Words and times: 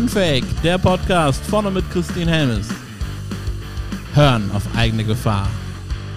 Unfake, 0.00 0.46
der 0.62 0.78
Podcast 0.78 1.44
vorne 1.44 1.70
mit 1.70 1.88
Christine 1.90 2.30
Helmes. 2.30 2.68
Hören 4.14 4.50
auf 4.52 4.62
eigene 4.74 5.04
Gefahr. 5.04 5.46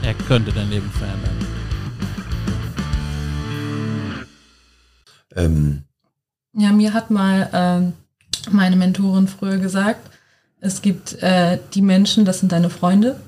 Er 0.02 0.14
könnte 0.14 0.54
dein 0.54 0.70
Leben 0.70 0.90
verändern. 0.90 1.38
Ähm, 5.36 5.84
Ja, 6.54 6.72
mir 6.72 6.94
hat 6.94 7.12
mal 7.12 7.50
ähm, 7.52 7.94
meine 8.52 8.78
Mentorin 8.78 9.28
früher 9.28 9.58
gesagt, 9.58 10.12
es 10.62 10.82
gibt 10.82 11.22
äh, 11.22 11.60
die 11.74 11.82
Menschen, 11.82 12.24
das 12.24 12.40
sind 12.40 12.54
deine 12.54 12.70
Freunde, 12.70 13.20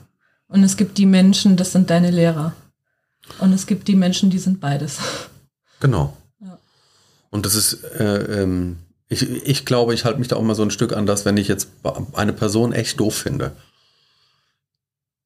und 0.47 0.63
es 0.63 0.77
gibt 0.77 0.97
die 0.97 1.05
Menschen, 1.05 1.57
das 1.57 1.73
sind 1.73 1.89
deine 1.89 2.11
Lehrer. 2.11 2.53
Und 3.39 3.51
es 3.51 3.67
gibt 3.67 3.89
die 3.89 3.95
Menschen, 3.97 4.29
die 4.29 4.39
sind 4.39 4.61
beides. 4.61 4.99
genau. 5.81 6.15
Ja. 6.39 6.57
Und 7.29 7.45
das 7.45 7.55
ist, 7.55 7.83
äh, 7.99 8.43
ähm, 8.43 8.77
ich, 9.07 9.23
ich 9.29 9.65
glaube, 9.65 9.93
ich 9.93 10.05
halte 10.05 10.19
mich 10.19 10.27
da 10.27 10.35
auch 10.35 10.41
mal 10.41 10.55
so 10.55 10.63
ein 10.63 10.71
Stück 10.71 10.93
an, 10.93 11.05
dass 11.05 11.25
wenn 11.25 11.37
ich 11.37 11.47
jetzt 11.47 11.69
eine 12.13 12.33
Person 12.33 12.73
echt 12.73 12.99
doof 12.99 13.15
finde, 13.15 13.51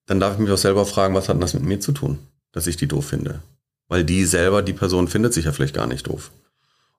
dann 0.05 0.19
darf 0.19 0.33
ich 0.33 0.39
mich 0.39 0.51
auch 0.51 0.57
selber 0.57 0.85
fragen, 0.85 1.15
was 1.15 1.29
hat 1.29 1.35
denn 1.35 1.41
das 1.41 1.53
mit 1.53 1.63
mir 1.63 1.79
zu 1.79 1.91
tun, 1.91 2.19
dass 2.51 2.67
ich 2.67 2.77
die 2.77 2.87
doof 2.87 3.05
finde? 3.05 3.41
Weil 3.87 4.03
die 4.03 4.25
selber, 4.25 4.61
die 4.61 4.73
Person 4.73 5.07
findet 5.07 5.33
sich 5.33 5.45
ja 5.45 5.51
vielleicht 5.51 5.75
gar 5.75 5.87
nicht 5.87 6.07
doof. 6.07 6.31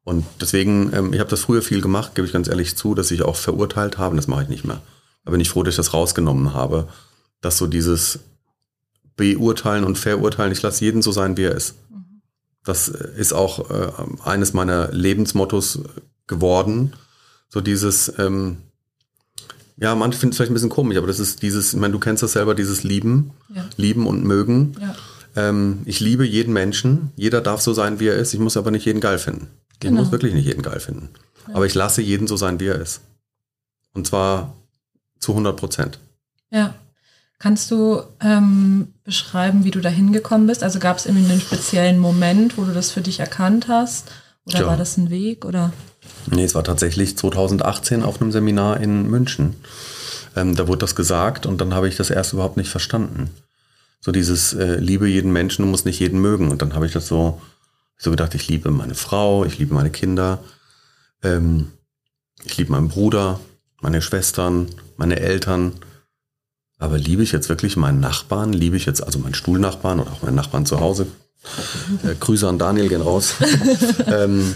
Und 0.04 0.24
deswegen, 0.40 0.92
ähm, 0.94 1.12
ich 1.12 1.20
habe 1.20 1.30
das 1.30 1.42
früher 1.42 1.62
viel 1.62 1.82
gemacht, 1.82 2.14
gebe 2.14 2.26
ich 2.26 2.32
ganz 2.32 2.48
ehrlich 2.48 2.76
zu, 2.76 2.94
dass 2.94 3.10
ich 3.10 3.22
auch 3.22 3.36
verurteilt 3.36 3.98
habe, 3.98 4.16
das 4.16 4.28
mache 4.28 4.44
ich 4.44 4.48
nicht 4.48 4.64
mehr. 4.64 4.80
Da 5.24 5.30
bin 5.30 5.40
ich 5.40 5.50
froh, 5.50 5.62
dass 5.62 5.74
ich 5.74 5.76
das 5.76 5.92
rausgenommen 5.92 6.54
habe, 6.54 6.88
dass 7.40 7.58
so 7.58 7.66
dieses 7.66 8.20
Beurteilen 9.16 9.84
und 9.84 9.98
Verurteilen, 9.98 10.52
ich 10.52 10.62
lasse 10.62 10.84
jeden 10.84 11.02
so 11.02 11.12
sein, 11.12 11.36
wie 11.36 11.44
er 11.44 11.54
ist. 11.54 11.74
Das 12.64 12.88
ist 12.88 13.32
auch 13.32 13.70
äh, 13.70 13.92
eines 14.24 14.52
meiner 14.52 14.90
Lebensmottos 14.92 15.80
geworden. 16.30 16.94
So 17.50 17.60
dieses, 17.60 18.10
ähm, 18.18 18.58
ja, 19.76 19.94
manche 19.94 20.18
finden 20.18 20.30
es 20.32 20.36
vielleicht 20.36 20.50
ein 20.50 20.54
bisschen 20.54 20.70
komisch, 20.70 20.96
aber 20.96 21.06
das 21.08 21.18
ist 21.18 21.42
dieses, 21.42 21.74
ich 21.74 21.78
meine, 21.80 21.92
du 21.92 21.98
kennst 21.98 22.22
das 22.22 22.32
selber, 22.32 22.54
dieses 22.54 22.82
Lieben, 22.84 23.32
Ja. 23.54 23.64
Lieben 23.76 24.06
und 24.06 24.24
Mögen. 24.24 24.74
Ja. 24.80 24.94
Ähm, 25.36 25.82
ich 25.84 26.00
liebe 26.00 26.24
jeden 26.26 26.52
Menschen. 26.54 27.12
Jeder 27.16 27.40
darf 27.40 27.60
so 27.60 27.72
sein, 27.74 28.00
wie 28.00 28.06
er 28.08 28.16
ist. 28.16 28.32
Ich 28.34 28.40
muss 28.40 28.56
aber 28.56 28.70
nicht 28.70 28.86
jeden 28.86 29.00
geil 29.00 29.18
finden. 29.18 29.48
Ich 29.74 29.80
Genau. 29.80 30.00
muss 30.02 30.10
wirklich 30.12 30.32
nicht 30.34 30.46
jeden 30.46 30.62
geil 30.62 30.80
finden. 30.80 31.10
Aber 31.52 31.66
ich 31.66 31.74
lasse 31.74 32.02
jeden 32.02 32.26
so 32.26 32.36
sein, 32.36 32.60
wie 32.60 32.66
er 32.66 32.80
ist. 32.80 33.00
Und 33.94 34.06
zwar 34.06 34.54
zu 35.18 35.32
100 35.34 35.56
Prozent. 35.56 35.98
Ja. 36.50 36.74
Kannst 37.38 37.70
du 37.70 38.02
ähm, 38.20 38.88
beschreiben, 39.02 39.64
wie 39.64 39.70
du 39.70 39.80
da 39.80 39.88
hingekommen 39.88 40.46
bist? 40.46 40.62
Also 40.62 40.78
gab 40.78 40.98
es 40.98 41.06
irgendwie 41.06 41.30
einen 41.32 41.40
speziellen 41.40 41.98
Moment, 41.98 42.58
wo 42.58 42.64
du 42.64 42.72
das 42.72 42.90
für 42.90 43.00
dich 43.00 43.18
erkannt 43.18 43.66
hast? 43.68 44.10
Oder 44.44 44.60
Ja. 44.60 44.66
war 44.66 44.76
das 44.76 44.96
ein 44.98 45.08
Weg? 45.10 45.44
Oder? 45.46 45.72
Nee, 46.30 46.44
es 46.44 46.54
war 46.54 46.64
tatsächlich 46.64 47.16
2018 47.16 48.02
auf 48.02 48.20
einem 48.20 48.32
Seminar 48.32 48.80
in 48.80 49.08
München. 49.08 49.56
Ähm, 50.36 50.54
da 50.54 50.68
wurde 50.68 50.80
das 50.80 50.94
gesagt 50.94 51.46
und 51.46 51.60
dann 51.60 51.74
habe 51.74 51.88
ich 51.88 51.96
das 51.96 52.10
erst 52.10 52.32
überhaupt 52.32 52.56
nicht 52.56 52.70
verstanden. 52.70 53.30
So 54.00 54.12
dieses 54.12 54.54
äh, 54.54 54.76
Liebe 54.76 55.08
jeden 55.08 55.32
Menschen, 55.32 55.64
du 55.64 55.70
musst 55.70 55.84
nicht 55.84 56.00
jeden 56.00 56.20
mögen. 56.20 56.50
Und 56.50 56.62
dann 56.62 56.74
habe 56.74 56.86
ich 56.86 56.92
das 56.92 57.06
so, 57.06 57.40
so 57.98 58.10
gedacht, 58.10 58.34
ich 58.34 58.48
liebe 58.48 58.70
meine 58.70 58.94
Frau, 58.94 59.44
ich 59.44 59.58
liebe 59.58 59.74
meine 59.74 59.90
Kinder, 59.90 60.38
ähm, 61.22 61.72
ich 62.44 62.56
liebe 62.56 62.72
meinen 62.72 62.88
Bruder, 62.88 63.40
meine 63.80 64.00
Schwestern, 64.00 64.68
meine 64.96 65.20
Eltern. 65.20 65.72
Aber 66.78 66.96
liebe 66.96 67.22
ich 67.22 67.32
jetzt 67.32 67.50
wirklich 67.50 67.76
meinen 67.76 68.00
Nachbarn? 68.00 68.54
Liebe 68.54 68.76
ich 68.76 68.86
jetzt 68.86 69.02
also 69.02 69.18
meinen 69.18 69.34
Stuhlnachbarn 69.34 70.00
oder 70.00 70.12
auch 70.12 70.22
meinen 70.22 70.36
Nachbarn 70.36 70.64
zu 70.64 70.80
Hause? 70.80 71.06
Äh, 72.04 72.14
Grüße 72.18 72.48
an 72.48 72.58
Daniel 72.58 72.88
gehen 72.88 73.02
raus. 73.02 73.34
ähm, 74.06 74.54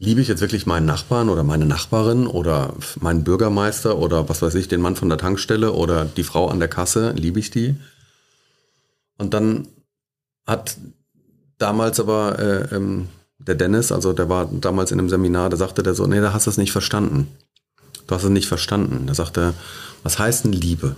liebe 0.00 0.22
ich 0.22 0.28
jetzt 0.28 0.40
wirklich 0.40 0.66
meinen 0.66 0.86
Nachbarn 0.86 1.28
oder 1.28 1.44
meine 1.44 1.66
Nachbarin 1.66 2.26
oder 2.26 2.74
meinen 3.00 3.22
Bürgermeister 3.22 3.98
oder 3.98 4.28
was 4.30 4.40
weiß 4.40 4.54
ich, 4.54 4.66
den 4.66 4.80
Mann 4.80 4.96
von 4.96 5.10
der 5.10 5.18
Tankstelle 5.18 5.72
oder 5.72 6.06
die 6.06 6.24
Frau 6.24 6.48
an 6.48 6.58
der 6.58 6.68
Kasse, 6.68 7.12
liebe 7.12 7.38
ich 7.38 7.50
die? 7.50 7.76
Und 9.18 9.34
dann 9.34 9.68
hat 10.46 10.78
damals 11.58 12.00
aber 12.00 12.38
äh, 12.38 12.74
ähm, 12.74 13.08
der 13.38 13.54
Dennis, 13.54 13.92
also 13.92 14.14
der 14.14 14.30
war 14.30 14.46
damals 14.46 14.90
in 14.90 14.98
einem 14.98 15.10
Seminar, 15.10 15.50
da 15.50 15.58
sagte 15.58 15.82
der 15.82 15.94
so, 15.94 16.06
nee, 16.06 16.20
da 16.20 16.32
hast 16.32 16.46
du 16.46 16.50
es 16.50 16.56
nicht 16.56 16.72
verstanden. 16.72 17.28
Du 18.06 18.14
hast 18.14 18.24
es 18.24 18.30
nicht 18.30 18.48
verstanden. 18.48 19.06
Da 19.06 19.14
sagte 19.14 19.54
was 20.02 20.18
heißt 20.18 20.44
denn 20.44 20.52
Liebe? 20.52 20.96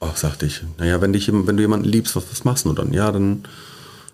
Oh, 0.00 0.08
sagte 0.14 0.46
ich, 0.46 0.62
naja, 0.78 1.02
wenn, 1.02 1.12
dich, 1.12 1.30
wenn 1.30 1.56
du 1.56 1.62
jemanden 1.62 1.86
liebst, 1.86 2.16
was, 2.16 2.24
was 2.30 2.44
machst 2.44 2.64
du 2.64 2.72
dann? 2.72 2.94
Ja, 2.94 3.12
dann, 3.12 3.44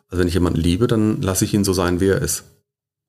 also 0.09 0.21
wenn 0.21 0.29
ich 0.29 0.35
jemanden 0.35 0.61
liebe, 0.61 0.89
dann 0.89 1.23
lasse 1.23 1.45
ich 1.45 1.55
ihn 1.55 1.65
so 1.65 1.73
sein, 1.73 2.01
wie 2.01 2.09
er 2.09 2.21
ist. 2.21 2.43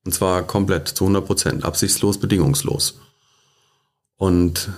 Und 0.09 0.14
zwar 0.14 0.42
komplett, 0.42 0.88
zu 0.88 1.03
100 1.03 1.24
Prozent, 1.24 1.64
absichtslos, 1.64 2.18
bedingungslos. 2.18 3.00
Und 4.18 4.72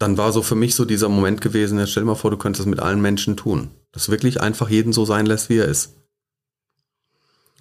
dann 0.00 0.18
war 0.18 0.32
so 0.32 0.42
für 0.42 0.56
mich 0.56 0.74
so 0.74 0.84
dieser 0.84 1.08
Moment 1.08 1.40
gewesen, 1.40 1.78
ja, 1.78 1.86
stell 1.86 2.02
dir 2.02 2.08
mal 2.08 2.16
vor, 2.16 2.32
du 2.32 2.36
könntest 2.36 2.58
das 2.58 2.66
mit 2.66 2.80
allen 2.80 3.00
Menschen 3.00 3.36
tun. 3.36 3.70
Dass 3.92 4.06
du 4.06 4.10
wirklich 4.10 4.40
einfach 4.40 4.68
jeden 4.68 4.92
so 4.92 5.04
sein 5.04 5.24
lässt, 5.24 5.50
wie 5.50 5.58
er 5.58 5.66
ist. 5.66 5.92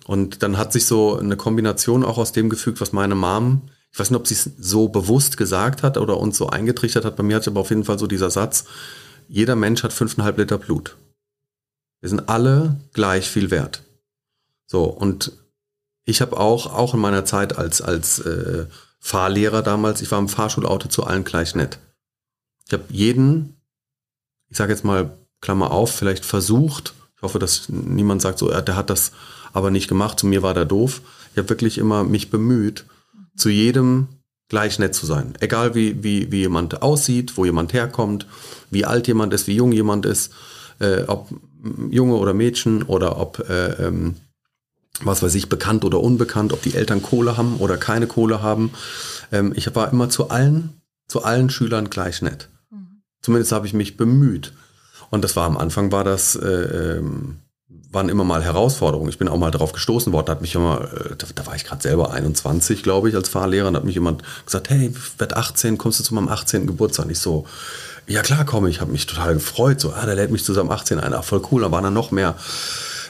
Und 0.08 0.42
dann 0.42 0.58
hat 0.58 0.74
sich 0.74 0.88
so 0.88 1.16
eine 1.16 1.38
Kombination 1.38 2.04
auch 2.04 2.18
aus 2.18 2.32
dem 2.32 2.50
gefügt, 2.50 2.82
was 2.82 2.92
meine 2.92 3.14
Mom, 3.14 3.70
ich 3.92 4.00
weiß 4.00 4.10
nicht, 4.10 4.20
ob 4.20 4.26
sie 4.26 4.34
es 4.34 4.50
so 4.58 4.90
bewusst 4.90 5.38
gesagt 5.38 5.84
hat 5.84 6.00
oder 6.00 6.18
uns 6.18 6.40
so 6.40 6.50
eingetrichtert 6.50 7.06
hat. 7.06 7.18
Bei 7.18 7.22
mir 7.22 7.36
hat 7.36 7.48
aber 7.48 7.60
auf 7.60 7.70
jeden 7.70 7.84
Fall 7.84 8.00
so 8.00 8.08
dieser 8.08 8.32
Satz, 8.32 8.66
jeder 9.28 9.56
Mensch 9.56 9.84
hat 9.84 9.94
fünfeinhalb 9.94 10.40
Liter 10.40 10.58
Blut. 10.58 10.98
Wir 12.02 12.10
sind 12.10 12.30
alle 12.30 12.80
gleich 12.94 13.30
viel 13.30 13.52
wert. 13.52 13.84
So, 14.74 14.86
und 14.86 15.32
ich 16.04 16.20
habe 16.20 16.36
auch, 16.36 16.66
auch 16.66 16.96
in 16.96 17.00
meiner 17.00 17.26
Zeit 17.26 17.60
als, 17.60 17.80
als 17.80 18.18
äh, 18.18 18.66
Fahrlehrer 19.00 19.62
damals, 19.62 20.02
ich 20.02 20.10
war 20.10 20.18
im 20.18 20.28
Fahrschulauto 20.28 20.88
zu 20.88 21.04
allen 21.04 21.24
gleich 21.24 21.54
nett. 21.54 21.78
Ich 22.66 22.74
habe 22.74 22.86
jeden, 22.90 23.62
ich 24.50 24.58
sage 24.58 24.74
jetzt 24.74 24.84
mal, 24.84 25.16
Klammer 25.42 25.70
auf, 25.70 25.92
vielleicht 25.94 26.26
versucht, 26.26 26.96
ich 27.16 27.22
hoffe, 27.22 27.38
dass 27.38 27.70
niemand 27.70 28.24
sagt 28.24 28.40
so, 28.40 28.50
der 28.50 28.76
hat 28.76 28.90
das 28.90 29.12
aber 29.54 29.70
nicht 29.70 29.88
gemacht, 29.88 30.20
zu 30.20 30.26
mir 30.26 30.42
war 30.42 30.56
der 30.56 30.66
doof. 30.66 31.02
Ich 31.34 31.38
habe 31.38 31.50
wirklich 31.50 31.78
immer 31.78 32.04
mich 32.04 32.32
bemüht, 32.32 32.86
zu 33.36 33.50
jedem 33.50 34.08
gleich 34.50 34.80
nett 34.80 34.96
zu 34.96 35.06
sein. 35.06 35.36
Egal 35.40 35.76
wie, 35.76 36.04
wie, 36.04 36.32
wie 36.32 36.40
jemand 36.40 36.82
aussieht, 36.82 37.38
wo 37.38 37.46
jemand 37.46 37.74
herkommt, 37.74 38.26
wie 38.72 38.86
alt 38.86 39.08
jemand 39.08 39.36
ist, 39.36 39.46
wie 39.46 39.56
jung 39.56 39.72
jemand 39.72 40.08
ist, 40.08 40.34
äh, 40.80 41.04
ob 41.04 41.30
Junge 41.92 42.16
oder 42.16 42.34
Mädchen 42.34 42.82
oder 42.82 43.20
ob, 43.20 43.38
äh, 43.48 43.86
ähm, 43.86 44.16
was 45.02 45.24
weiß 45.24 45.36
ich, 45.36 45.50
bekannt 45.50 45.86
oder 45.86 46.00
unbekannt, 46.00 46.54
ob 46.54 46.62
die 46.62 46.76
Eltern 46.76 47.02
Kohle 47.02 47.38
haben 47.38 47.58
oder 47.58 47.78
keine 47.78 48.08
Kohle 48.08 48.42
haben. 48.42 48.72
Ähm, 49.32 49.54
ich 49.56 49.74
war 49.76 49.92
immer 49.92 50.10
zu 50.10 50.30
allen, 50.30 50.82
zu 51.08 51.24
allen 51.24 51.50
Schülern 51.50 51.90
gleich 51.90 52.22
nett. 52.22 52.50
Zumindest 53.22 53.52
habe 53.54 53.66
ich 53.66 53.74
mich 53.74 53.98
bemüht. 53.98 54.54
Und 55.10 55.24
das 55.24 55.36
war 55.36 55.46
am 55.46 55.58
Anfang 55.58 55.92
war 55.92 56.04
das, 56.04 56.36
äh, 56.36 56.98
ähm, 56.98 57.38
waren 57.92 58.10
immer 58.10 58.24
mal 58.24 58.44
Herausforderungen. 58.44 59.10
Ich 59.10 59.18
bin 59.18 59.28
auch 59.28 59.38
mal 59.38 59.52
darauf 59.52 59.72
gestoßen 59.72 60.12
worden, 60.12 60.26
da 60.26 60.32
hat 60.34 60.42
mich 60.42 60.56
immer, 60.56 60.82
äh, 60.82 61.16
da, 61.16 61.28
da 61.34 61.46
war 61.46 61.56
ich 61.56 61.64
gerade 61.64 61.82
selber 61.82 62.12
21, 62.12 62.84
glaube 62.84 63.10
ich, 63.10 63.16
als 63.16 63.30
Fahrlehrer, 63.30 63.68
und 63.68 63.76
hat 63.76 63.86
mich 63.86 63.96
jemand 63.96 64.24
gesagt, 64.46 64.70
hey, 64.70 64.88
ich 64.88 65.20
werd 65.20 65.38
18, 65.38 65.78
kommst 65.78 66.00
du 66.00 66.04
zu 66.04 66.14
meinem 66.14 66.28
18. 66.28 66.68
Geburtstag? 66.68 67.06
Und 67.06 67.12
ich 67.12 67.20
so, 67.20 67.46
ja 68.08 68.22
klar 68.22 68.44
komme 68.46 68.70
ich, 68.70 68.82
habe 68.82 68.92
mich 68.92 69.06
total 69.06 69.36
gefreut, 69.36 69.80
so, 69.80 69.94
ah, 69.94 70.06
der 70.06 70.16
lädt 70.16 70.32
mich 70.32 70.44
zu 70.44 70.54
seinem 70.54 70.72
18 70.72 71.00
ein, 71.00 71.14
ach, 71.14 71.24
voll 71.24 71.44
cool, 71.52 71.62
da 71.62 71.72
waren 71.72 71.84
dann 71.84 71.94
noch 71.94 72.12
mehr, 72.12 72.36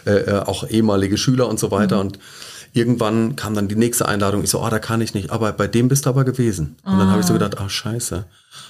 äh, 0.06 0.12
äh, 0.12 0.40
auch 0.40 0.68
ehemalige 0.68 1.18
Schüler 1.18 1.47
und 1.47 1.59
so 1.59 1.72
weiter 1.72 2.00
und 2.00 2.19
irgendwann 2.74 3.36
kam 3.36 3.53
dann 3.53 3.68
die 3.68 3.75
nächste 3.75 4.08
Einladung, 4.08 4.44
ich 4.44 4.50
so, 4.50 4.62
ah, 4.62 4.69
da 4.69 4.80
kann 4.80 5.02
ich 5.02 5.14
nicht, 5.14 5.30
aber 5.30 5.52
bei 5.53 5.68
dem 5.68 5.88
bist 5.88 6.06
du 6.06 6.09
aber 6.09 6.24
gewesen. 6.24 6.75
Und 6.84 6.97
dann 6.97 7.09
habe 7.09 7.22
ich 7.22 7.28
so 7.28 7.34
gedacht, 7.34 7.59
ah, 7.59 7.69
scheiße, 7.69 8.25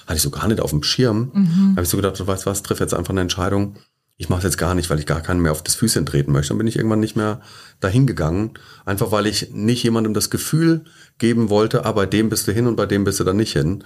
hatte 0.06 0.16
ich 0.16 0.22
so 0.22 0.30
gar 0.30 0.46
nicht 0.46 0.60
auf 0.60 0.70
dem 0.70 0.82
Schirm. 0.82 1.30
Mhm. 1.32 1.70
habe 1.72 1.82
ich 1.82 1.88
so 1.88 1.96
gedacht, 1.96 2.20
du 2.20 2.26
weißt 2.26 2.44
was, 2.44 2.62
triff 2.62 2.80
jetzt 2.80 2.92
einfach 2.92 3.10
eine 3.10 3.22
Entscheidung, 3.22 3.76
ich 4.16 4.28
mache 4.28 4.38
es 4.38 4.44
jetzt 4.44 4.58
gar 4.58 4.74
nicht, 4.74 4.90
weil 4.90 4.98
ich 4.98 5.06
gar 5.06 5.20
keinen 5.20 5.40
mehr 5.40 5.52
auf 5.52 5.62
das 5.62 5.74
Füßchen 5.74 6.06
treten 6.06 6.32
möchte. 6.32 6.50
Dann 6.50 6.58
bin 6.58 6.66
ich 6.66 6.76
irgendwann 6.76 7.00
nicht 7.00 7.16
mehr 7.16 7.40
dahin 7.80 8.06
gegangen, 8.06 8.52
einfach 8.84 9.10
weil 9.10 9.26
ich 9.26 9.50
nicht 9.52 9.82
jemandem 9.82 10.14
das 10.14 10.30
Gefühl 10.30 10.84
geben 11.18 11.50
wollte, 11.50 11.84
ah, 11.84 11.92
bei 11.92 12.06
dem 12.06 12.28
bist 12.28 12.46
du 12.46 12.52
hin 12.52 12.66
und 12.66 12.76
bei 12.76 12.86
dem 12.86 13.04
bist 13.04 13.18
du 13.18 13.24
dann 13.24 13.36
nicht 13.36 13.52
hin. 13.52 13.82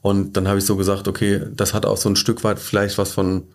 Und 0.00 0.36
dann 0.36 0.48
habe 0.48 0.58
ich 0.58 0.64
so 0.64 0.76
gesagt, 0.76 1.08
okay, 1.08 1.42
das 1.52 1.74
hat 1.74 1.84
auch 1.84 1.96
so 1.96 2.08
ein 2.08 2.16
Stück 2.16 2.44
weit 2.44 2.58
vielleicht 2.58 2.96
was 2.98 3.12
von 3.12 3.48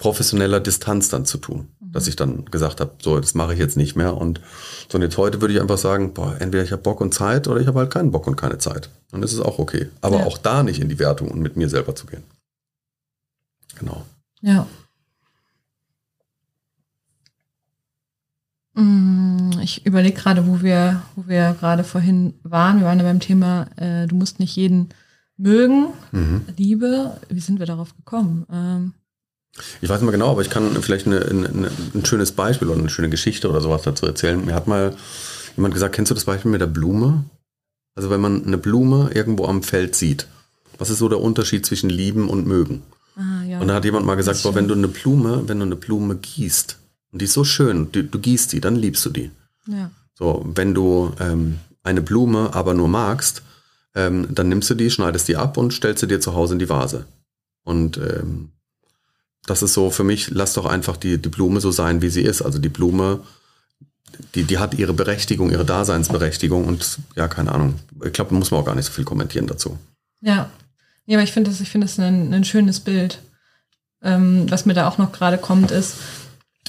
professioneller 0.00 0.60
Distanz 0.60 1.10
dann 1.10 1.26
zu 1.26 1.36
tun, 1.36 1.68
dass 1.80 2.06
ich 2.08 2.16
dann 2.16 2.46
gesagt 2.46 2.80
habe, 2.80 2.92
so, 3.02 3.20
das 3.20 3.34
mache 3.34 3.52
ich 3.52 3.58
jetzt 3.58 3.76
nicht 3.76 3.96
mehr. 3.96 4.16
Und 4.16 4.40
so 4.88 4.96
und 4.96 5.02
jetzt 5.02 5.18
heute 5.18 5.42
würde 5.42 5.52
ich 5.52 5.60
einfach 5.60 5.76
sagen, 5.76 6.14
boah, 6.14 6.36
entweder 6.40 6.64
ich 6.64 6.72
habe 6.72 6.80
Bock 6.82 7.02
und 7.02 7.12
Zeit 7.12 7.46
oder 7.48 7.60
ich 7.60 7.66
habe 7.66 7.80
halt 7.80 7.90
keinen 7.90 8.10
Bock 8.10 8.26
und 8.26 8.36
keine 8.36 8.56
Zeit. 8.56 8.88
Dann 9.10 9.22
ist 9.22 9.34
es 9.34 9.40
auch 9.40 9.58
okay. 9.58 9.90
Aber 10.00 10.20
Ja. 10.20 10.24
auch 10.26 10.38
da 10.38 10.62
nicht 10.62 10.80
in 10.80 10.88
die 10.88 10.98
Wertung 10.98 11.28
und 11.30 11.40
mit 11.40 11.56
mir 11.58 11.68
selber 11.68 11.94
zu 11.94 12.06
gehen. 12.06 12.22
Genau. 13.78 14.04
Ja. 14.40 14.66
Mm, 18.74 19.50
Ich 19.62 19.84
überlege 19.84 20.18
gerade, 20.18 20.46
wo 20.46 20.62
wir, 20.62 21.02
wo 21.16 21.28
wir 21.28 21.54
gerade 21.60 21.84
vorhin 21.84 22.34
waren. 22.42 22.78
Wir 22.78 22.86
waren 22.86 22.98
ja 22.98 23.04
beim 23.04 23.20
Thema, 23.20 23.66
äh, 23.76 24.06
du 24.06 24.16
musst 24.16 24.38
nicht 24.40 24.56
jeden 24.56 24.88
mögen. 25.36 25.88
Mhm. 26.12 26.46
Liebe. 26.56 27.18
Wie 27.28 27.40
sind 27.40 27.58
wir 27.58 27.66
darauf 27.66 27.94
gekommen? 27.96 28.46
Ähm, 28.50 28.94
Ich 29.80 29.88
weiß 29.88 30.00
nicht 30.00 30.06
mehr 30.06 30.12
genau, 30.12 30.30
aber 30.30 30.42
ich 30.42 30.50
kann 30.50 30.80
vielleicht 30.82 31.06
eine, 31.06 31.24
eine, 31.24 31.70
ein 31.94 32.04
schönes 32.04 32.32
Beispiel 32.32 32.68
oder 32.68 32.78
eine 32.78 32.88
schöne 32.88 33.10
Geschichte 33.10 33.48
oder 33.50 33.60
sowas 33.60 33.82
dazu 33.82 34.06
erzählen. 34.06 34.44
Mir 34.44 34.54
hat 34.54 34.68
mal 34.68 34.94
jemand 35.56 35.74
gesagt, 35.74 35.94
kennst 35.94 36.10
du 36.10 36.14
das 36.14 36.24
Beispiel 36.24 36.50
mit 36.50 36.60
der 36.60 36.66
Blume? 36.66 37.24
Also 37.94 38.10
wenn 38.10 38.20
man 38.20 38.46
eine 38.46 38.58
Blume 38.58 39.10
irgendwo 39.12 39.46
am 39.46 39.62
Feld 39.62 39.96
sieht, 39.96 40.26
was 40.78 40.90
ist 40.90 40.98
so 40.98 41.08
der 41.08 41.20
Unterschied 41.20 41.66
zwischen 41.66 41.90
lieben 41.90 42.28
und 42.28 42.46
mögen? 42.46 42.82
Ah, 43.16 43.44
ja. 43.44 43.60
Und 43.60 43.68
da 43.68 43.74
hat 43.74 43.84
jemand 43.84 44.06
mal 44.06 44.14
gesagt, 44.14 44.42
boah, 44.42 44.54
wenn 44.54 44.68
du 44.68 44.74
eine 44.74 44.88
Blume, 44.88 45.42
wenn 45.46 45.58
du 45.58 45.66
eine 45.66 45.76
Blume 45.76 46.16
gießt 46.16 46.78
und 47.12 47.20
die 47.20 47.26
ist 47.26 47.34
so 47.34 47.44
schön, 47.44 47.90
du, 47.92 48.04
du 48.04 48.18
gießt 48.18 48.52
die, 48.52 48.60
dann 48.60 48.76
liebst 48.76 49.04
du 49.04 49.10
die. 49.10 49.30
ja. 49.66 49.90
So, 50.14 50.44
wenn 50.54 50.74
du 50.74 51.14
ähm, 51.18 51.58
eine 51.82 52.02
Blume 52.02 52.50
aber 52.52 52.74
nur 52.74 52.88
magst, 52.88 53.42
ähm, 53.94 54.28
dann 54.30 54.50
nimmst 54.50 54.68
du 54.68 54.74
die, 54.74 54.90
schneidest 54.90 55.28
die 55.28 55.36
ab 55.36 55.56
und 55.56 55.72
stellst 55.72 56.00
sie 56.00 56.06
dir 56.06 56.20
zu 56.20 56.34
Hause 56.34 56.52
in 56.54 56.58
die 56.58 56.68
Vase. 56.68 57.06
Und 57.64 57.96
ähm, 57.96 58.50
das 59.46 59.62
ist 59.62 59.74
so 59.74 59.90
für 59.90 60.04
mich, 60.04 60.30
lass 60.30 60.52
doch 60.54 60.66
einfach 60.66 60.96
die, 60.96 61.18
die 61.18 61.28
Blume 61.28 61.60
so 61.60 61.70
sein, 61.70 62.02
wie 62.02 62.10
sie 62.10 62.22
ist. 62.22 62.42
Also 62.42 62.58
die 62.58 62.68
Blume, 62.68 63.20
die, 64.34 64.44
die 64.44 64.58
hat 64.58 64.74
ihre 64.74 64.92
Berechtigung, 64.92 65.50
ihre 65.50 65.64
Daseinsberechtigung 65.64 66.64
und 66.64 66.98
ja, 67.16 67.28
keine 67.28 67.52
Ahnung. 67.52 67.76
Ich 68.04 68.12
glaube, 68.12 68.34
muss 68.34 68.50
man 68.50 68.60
auch 68.60 68.66
gar 68.66 68.74
nicht 68.74 68.86
so 68.86 68.92
viel 68.92 69.04
kommentieren 69.04 69.46
dazu. 69.46 69.78
Ja. 70.20 70.50
Ja, 71.06 71.16
aber 71.16 71.24
ich 71.24 71.32
finde 71.32 71.50
das, 71.50 71.60
ich 71.60 71.70
finde 71.70 71.86
das 71.86 71.98
ein, 71.98 72.32
ein 72.32 72.44
schönes 72.44 72.80
Bild. 72.80 73.20
Ähm, 74.02 74.46
was 74.48 74.66
mir 74.66 74.74
da 74.74 74.88
auch 74.88 74.98
noch 74.98 75.12
gerade 75.12 75.38
kommt, 75.38 75.70
ist, 75.70 75.96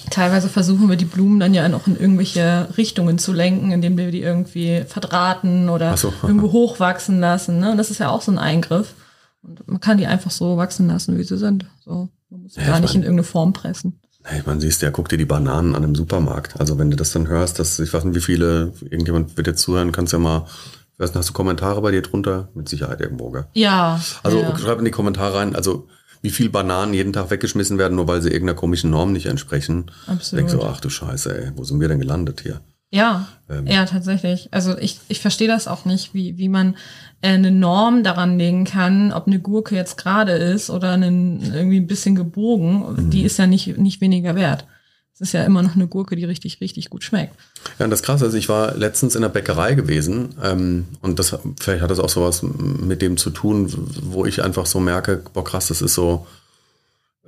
teilweise 0.09 0.49
versuchen 0.49 0.89
wir 0.89 0.95
die 0.95 1.05
Blumen 1.05 1.39
dann 1.39 1.53
ja 1.53 1.69
noch 1.69 1.87
in 1.87 1.99
irgendwelche 1.99 2.67
Richtungen 2.77 3.19
zu 3.19 3.33
lenken, 3.33 3.71
indem 3.71 3.97
wir 3.97 4.11
die 4.11 4.21
irgendwie 4.21 4.83
verdrahten 4.87 5.69
oder 5.69 5.95
so. 5.95 6.13
irgendwo 6.23 6.51
hochwachsen 6.51 7.19
lassen. 7.19 7.59
Ne? 7.59 7.71
Und 7.71 7.77
das 7.77 7.91
ist 7.91 7.99
ja 7.99 8.09
auch 8.09 8.21
so 8.21 8.31
ein 8.31 8.39
Eingriff. 8.39 8.93
Und 9.43 9.67
man 9.67 9.79
kann 9.79 9.97
die 9.97 10.07
einfach 10.07 10.31
so 10.31 10.57
wachsen 10.57 10.87
lassen, 10.87 11.17
wie 11.17 11.23
sie 11.23 11.37
sind. 11.37 11.65
So, 11.83 12.09
man 12.29 12.43
muss 12.43 12.53
sie 12.53 12.61
Ja, 12.61 12.67
gar 12.67 12.75
ich 12.77 12.81
nicht 12.81 12.93
mein- 12.93 13.01
in 13.01 13.03
irgendeine 13.03 13.23
Form 13.23 13.53
pressen. 13.53 13.99
Hey, 14.23 14.43
man 14.45 14.61
siehst 14.61 14.83
ja, 14.83 14.91
guck 14.91 15.09
dir 15.09 15.17
die 15.17 15.25
Bananen 15.25 15.73
an 15.73 15.83
im 15.83 15.95
Supermarkt. 15.95 16.59
Also 16.59 16.77
wenn 16.77 16.91
du 16.91 16.95
das 16.97 17.11
dann 17.11 17.27
hörst, 17.27 17.57
dass 17.57 17.79
ich 17.79 17.91
weiß 17.91 18.03
nicht, 18.03 18.15
wie 18.15 18.21
viele, 18.21 18.71
irgendjemand 18.81 19.35
wird 19.35 19.47
jetzt 19.47 19.61
zuhören, 19.63 19.91
kannst 19.91 20.13
ja 20.13 20.19
mal, 20.19 20.45
ich 20.93 20.99
weiß 20.99 21.09
nicht, 21.09 21.17
hast 21.17 21.29
du 21.29 21.33
Kommentare 21.33 21.81
bei 21.81 21.89
dir 21.89 22.03
drunter? 22.03 22.49
Mit 22.53 22.69
Sicherheit 22.69 23.01
irgendwo, 23.01 23.31
gell? 23.31 23.45
Ja. 23.53 23.99
Also 24.21 24.39
ja. 24.39 24.55
schreib 24.59 24.77
in 24.77 24.85
die 24.85 24.91
Kommentare 24.91 25.33
rein, 25.37 25.55
also 25.55 25.87
wie 26.21 26.29
viel 26.29 26.51
Bananen 26.51 26.93
jeden 26.93 27.13
Tag 27.13 27.31
weggeschmissen 27.31 27.79
werden, 27.79 27.95
nur 27.95 28.07
weil 28.07 28.21
sie 28.21 28.29
irgendeiner 28.29 28.59
komischen 28.59 28.91
Norm 28.91 29.11
nicht 29.11 29.25
entsprechen. 29.25 29.89
Absolut. 30.05 30.39
Denk 30.41 30.51
so, 30.51 30.63
ach 30.67 30.79
du 30.79 30.89
Scheiße, 30.91 31.35
ey, 31.45 31.51
wo 31.55 31.63
sind 31.63 31.79
wir 31.79 31.87
denn 31.87 31.99
gelandet 31.99 32.41
hier? 32.41 32.61
Ja, 32.91 33.27
Ähm. 33.49 33.67
ja, 33.67 33.85
tatsächlich. 33.85 34.49
Also 34.51 34.77
ich, 34.77 34.99
ich 35.07 35.21
verstehe 35.21 35.47
das 35.47 35.67
auch 35.67 35.85
nicht, 35.85 36.13
wie, 36.13 36.37
wie 36.37 36.49
man 36.49 36.75
äh, 37.21 37.29
eine 37.29 37.51
Norm 37.51 38.03
daran 38.03 38.37
legen 38.37 38.65
kann, 38.65 39.13
ob 39.13 39.27
eine 39.27 39.39
Gurke 39.39 39.75
jetzt 39.75 39.97
gerade 39.97 40.33
ist 40.33 40.69
oder 40.69 40.91
einen, 40.91 41.41
irgendwie 41.53 41.79
ein 41.79 41.87
bisschen 41.87 42.15
gebogen. 42.15 43.05
Mhm. 43.05 43.09
Die 43.09 43.23
ist 43.23 43.39
ja 43.39 43.47
nicht, 43.47 43.77
nicht 43.77 44.01
weniger 44.01 44.35
wert. 44.35 44.65
Es 45.13 45.21
ist 45.21 45.33
ja 45.33 45.43
immer 45.43 45.61
noch 45.61 45.75
eine 45.75 45.87
Gurke, 45.87 46.15
die 46.15 46.25
richtig, 46.25 46.59
richtig 46.61 46.89
gut 46.89 47.03
schmeckt. 47.03 47.35
Ja, 47.79 47.85
und 47.85 47.91
das 47.91 48.03
Krasse 48.03 48.25
ist, 48.25 48.33
ich 48.33 48.49
war 48.49 48.75
letztens 48.75 49.15
in 49.15 49.21
der 49.21 49.29
Bäckerei 49.29 49.73
gewesen 49.75 50.29
ähm, 50.43 50.85
und 51.01 51.19
das 51.19 51.37
vielleicht 51.59 51.81
hat 51.81 51.91
das 51.91 51.99
auch 51.99 52.09
sowas 52.09 52.43
mit 52.43 53.01
dem 53.01 53.17
zu 53.17 53.29
tun, 53.29 53.71
wo 54.01 54.25
ich 54.25 54.43
einfach 54.43 54.65
so 54.65 54.79
merke, 54.79 55.23
boah 55.33 55.43
krass, 55.43 55.67
das 55.67 55.81
ist 55.81 55.93
so 55.93 56.25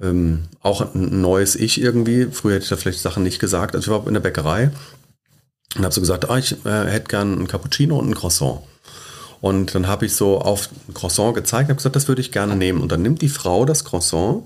ähm, 0.02 0.44
auch 0.62 0.94
ein 0.96 1.22
neues 1.22 1.56
Ich 1.56 1.80
irgendwie. 1.80 2.28
Früher 2.32 2.56
hätte 2.56 2.64
ich 2.64 2.70
da 2.70 2.78
vielleicht 2.78 3.00
Sachen 3.00 3.24
nicht 3.24 3.40
gesagt. 3.40 3.76
Also 3.76 3.92
ich 3.92 3.98
war 3.98 4.08
in 4.08 4.14
der 4.14 4.22
Bäckerei 4.22 4.72
und 5.76 5.84
habe 5.84 5.94
so 5.94 6.02
gesagt, 6.02 6.30
ah, 6.30 6.38
ich 6.38 6.54
äh, 6.66 6.86
hätte 6.86 7.08
gern 7.08 7.40
ein 7.40 7.48
Cappuccino 7.48 7.98
und 7.98 8.10
ein 8.10 8.16
Croissant. 8.16 8.60
Und 9.42 9.76
dann 9.76 9.88
habe 9.88 10.06
ich 10.06 10.16
so 10.16 10.40
auf 10.40 10.70
Croissant 10.94 11.36
gezeigt 11.36 11.70
habe 11.70 11.76
gesagt, 11.76 11.96
das 11.96 12.08
würde 12.08 12.22
ich 12.22 12.32
gerne 12.32 12.56
nehmen. 12.56 12.82
Und 12.82 12.92
dann 12.92 13.02
nimmt 13.02 13.22
die 13.22 13.30
Frau 13.30 13.66
das 13.66 13.84
Croissant, 13.84 14.44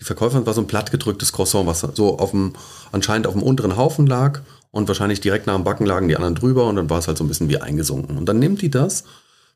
die 0.00 0.04
Verkäuferin 0.04 0.46
war 0.46 0.54
so 0.54 0.60
ein 0.60 0.66
plattgedrücktes 0.66 1.32
Croissant, 1.32 1.66
was 1.66 1.80
so 1.80 2.18
auf 2.18 2.30
dem, 2.30 2.52
anscheinend 2.92 3.26
auf 3.26 3.34
dem 3.34 3.42
unteren 3.42 3.76
Haufen 3.76 4.06
lag 4.06 4.40
und 4.70 4.86
wahrscheinlich 4.86 5.20
direkt 5.20 5.46
nach 5.46 5.56
dem 5.56 5.64
Backen 5.64 5.86
lagen 5.86 6.08
die 6.08 6.16
anderen 6.16 6.36
drüber 6.36 6.66
und 6.66 6.76
dann 6.76 6.88
war 6.88 6.98
es 6.98 7.08
halt 7.08 7.18
so 7.18 7.24
ein 7.24 7.28
bisschen 7.28 7.48
wie 7.48 7.60
eingesunken. 7.60 8.16
Und 8.16 8.26
dann 8.26 8.38
nimmt 8.38 8.62
die 8.62 8.70
das 8.70 9.04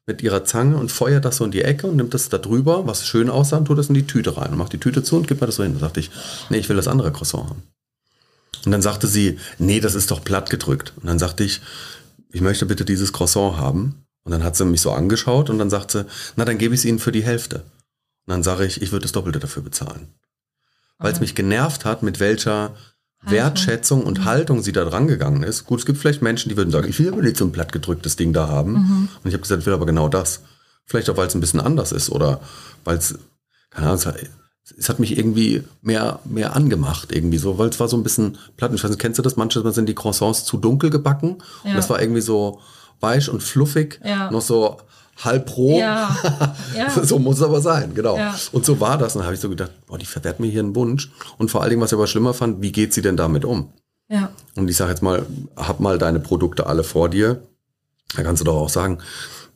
mit 0.07 0.21
ihrer 0.21 0.45
Zange 0.45 0.77
und 0.77 0.91
feuert 0.91 1.25
das 1.25 1.37
so 1.37 1.45
in 1.45 1.53
die 1.53 1.63
Ecke 1.63 1.87
und 1.87 1.97
nimmt 1.97 2.13
das 2.13 2.29
da 2.29 2.39
drüber, 2.39 2.87
was 2.89 3.07
schön 3.07 3.31
aussah, 3.31 3.59
und 3.59 3.67
tut 3.67 3.79
das 3.79 3.89
in 3.89 3.95
die 3.95 4.07
Tüte 4.07 4.37
rein 4.37 4.51
und 4.51 4.59
macht 4.59 4.73
die 4.73 4.81
Tüte 4.81 5.05
zu 5.05 5.17
und 5.17 5.29
gibt 5.29 5.41
mir 5.41 5.47
das 5.47 5.57
so 5.57 5.63
hin. 5.63 5.75
Da 5.75 5.81
sagte 5.81 6.01
ich, 6.01 6.11
nee, 6.51 6.59
ich 6.59 6.69
will 6.69 6.77
das 6.77 6.89
andere 6.89 7.13
Croissant 7.13 7.49
haben. 7.49 7.63
Und 8.65 8.73
dann 8.73 8.83
sagte 8.83 9.07
sie, 9.07 9.39
nee, 9.59 9.81
das 9.81 9.95
ist 9.95 10.11
doch 10.11 10.25
platt 10.25 10.51
gedrückt. 10.51 10.93
Und 10.97 11.07
dann 11.07 11.19
sagte 11.19 11.45
ich, 11.45 11.61
ich 12.31 12.41
möchte 12.41 12.67
bitte 12.67 12.85
dieses 12.85 13.13
Croissant 13.13 13.57
haben. 13.57 14.07
Und 14.25 14.33
dann 14.33 14.45
hat 14.45 14.57
sie 14.57 14.65
mich 14.65 14.81
so 14.81 14.93
angeschaut 14.93 15.51
und 15.51 15.59
dann 15.59 15.71
sagte 15.71 16.01
sie, 16.01 16.07
na, 16.37 16.45
dann 16.45 16.59
gebe 16.59 16.75
ich 16.75 16.81
es 16.81 16.85
Ihnen 16.85 17.01
für 17.01 17.13
die 17.13 17.25
Hälfte. 17.25 17.57
Und 18.27 18.29
dann 18.29 18.43
sage 18.43 18.65
ich, 18.65 18.81
ich 18.81 18.93
würde 18.93 19.03
das 19.03 19.13
Doppelte 19.13 19.41
dafür 19.41 19.63
bezahlen. 19.63 20.15
Weil 20.99 21.13
es 21.13 21.21
mich 21.21 21.35
genervt 21.35 21.85
hat, 21.85 22.05
mit 22.05 22.21
welcher 22.21 22.77
Wertschätzung 23.23 24.05
und 24.05 24.25
Haltung 24.25 24.63
sie 24.63 24.73
da 24.73 24.85
dran 24.85 25.09
gegangen 25.09 25.43
ist. 25.43 25.65
Gut, 25.67 25.81
es 25.81 25.87
gibt 25.87 25.99
vielleicht 25.99 26.23
Menschen, 26.23 26.49
die 26.49 26.57
würden 26.57 26.71
sagen, 26.71 26.89
ich 26.89 26.99
will 26.99 27.09
aber 27.09 27.23
nicht 27.23 27.37
so 27.37 27.45
ein 27.45 27.53
plattgedrücktes 27.53 28.17
Ding 28.17 28.33
da 28.33 28.49
haben. 28.49 29.09
Und 29.23 29.29
ich 29.29 29.35
habe 29.35 29.43
gesagt, 29.43 29.61
ich 29.61 29.67
will 29.67 29.75
aber 29.75 29.87
genau 29.87 30.09
das. 30.09 30.41
Vielleicht 30.85 31.11
auch, 31.11 31.17
weil 31.17 31.29
es 31.29 31.35
ein 31.35 31.41
bisschen 31.41 31.61
anders 31.61 31.93
ist 31.93 32.11
oder 32.11 32.41
weil 32.85 32.99
es, 32.99 33.19
keine 33.71 33.89
Ahnung, 33.89 34.01
es 34.79 34.89
hat, 34.89 34.99
mich 35.01 35.19
irgendwie 35.19 35.65
mehr, 35.83 36.21
mehr 36.25 36.55
angemacht 36.57 37.11
irgendwie 37.13 37.39
so, 37.39 37.59
weil 37.59 37.69
es 37.69 37.81
war 37.81 37.89
so 37.89 37.97
ein 37.97 38.03
bisschen 38.03 38.39
platt. 38.57 38.73
Ich 38.75 38.83
weiß 38.83 38.91
nicht, 38.91 39.01
kennst 39.01 39.19
du 39.19 39.23
das? 39.23 39.37
Manchmal 39.37 39.73
sind 39.73 39.89
die 39.89 39.95
Croissants 39.95 40.45
zu 40.45 40.57
dunkel 40.57 40.91
gebacken 40.91 41.39
Ja. 41.65 41.71
und 41.71 41.77
das 41.77 41.91
war 41.91 42.01
irgendwie 42.01 42.21
so 42.21 42.61
weich 43.01 43.29
und 43.29 43.43
fluffig, 43.43 44.01
Ja. 44.05 44.31
noch 44.31 44.41
so 44.41 44.79
halb 45.19 45.57
roh. 45.57 45.79
Ja, 45.79 46.17
so 47.03 47.19
muss 47.19 47.37
es 47.39 47.43
aber 47.43 47.61
sein, 47.61 47.95
genau. 47.95 48.19
Und 48.53 48.65
so 48.65 48.81
war 48.81 48.97
das. 48.99 49.15
Und 49.15 49.21
dann 49.21 49.27
habe 49.27 49.35
ich 49.35 49.41
so 49.41 49.49
gedacht, 49.49 49.73
boah, 49.87 49.99
die 49.99 50.07
verwehrt 50.07 50.41
mir 50.41 50.47
hier 50.49 50.61
einen 50.61 50.75
Wunsch. 50.75 51.11
Und 51.39 51.51
vor 51.51 51.61
allen 51.61 51.71
Dingen, 51.71 51.83
was 51.83 51.91
ich 51.93 51.97
aber 51.99 52.07
schlimmer 52.07 52.33
fand, 52.33 52.63
wie 52.63 52.73
geht 52.73 52.95
sie 52.95 53.03
denn 53.03 53.17
damit 53.17 53.45
um? 53.45 53.73
Und 54.57 54.69
ich 54.69 54.77
sage 54.77 54.91
jetzt 54.91 55.03
mal, 55.03 55.25
hab 55.57 55.81
mal 55.81 55.99
deine 55.99 56.21
Produkte 56.21 56.67
alle 56.67 56.85
vor 56.85 57.09
dir. 57.09 57.43
Da 58.15 58.23
kannst 58.23 58.41
du 58.41 58.45
doch 58.45 58.57
auch 58.57 58.69
sagen, 58.69 58.99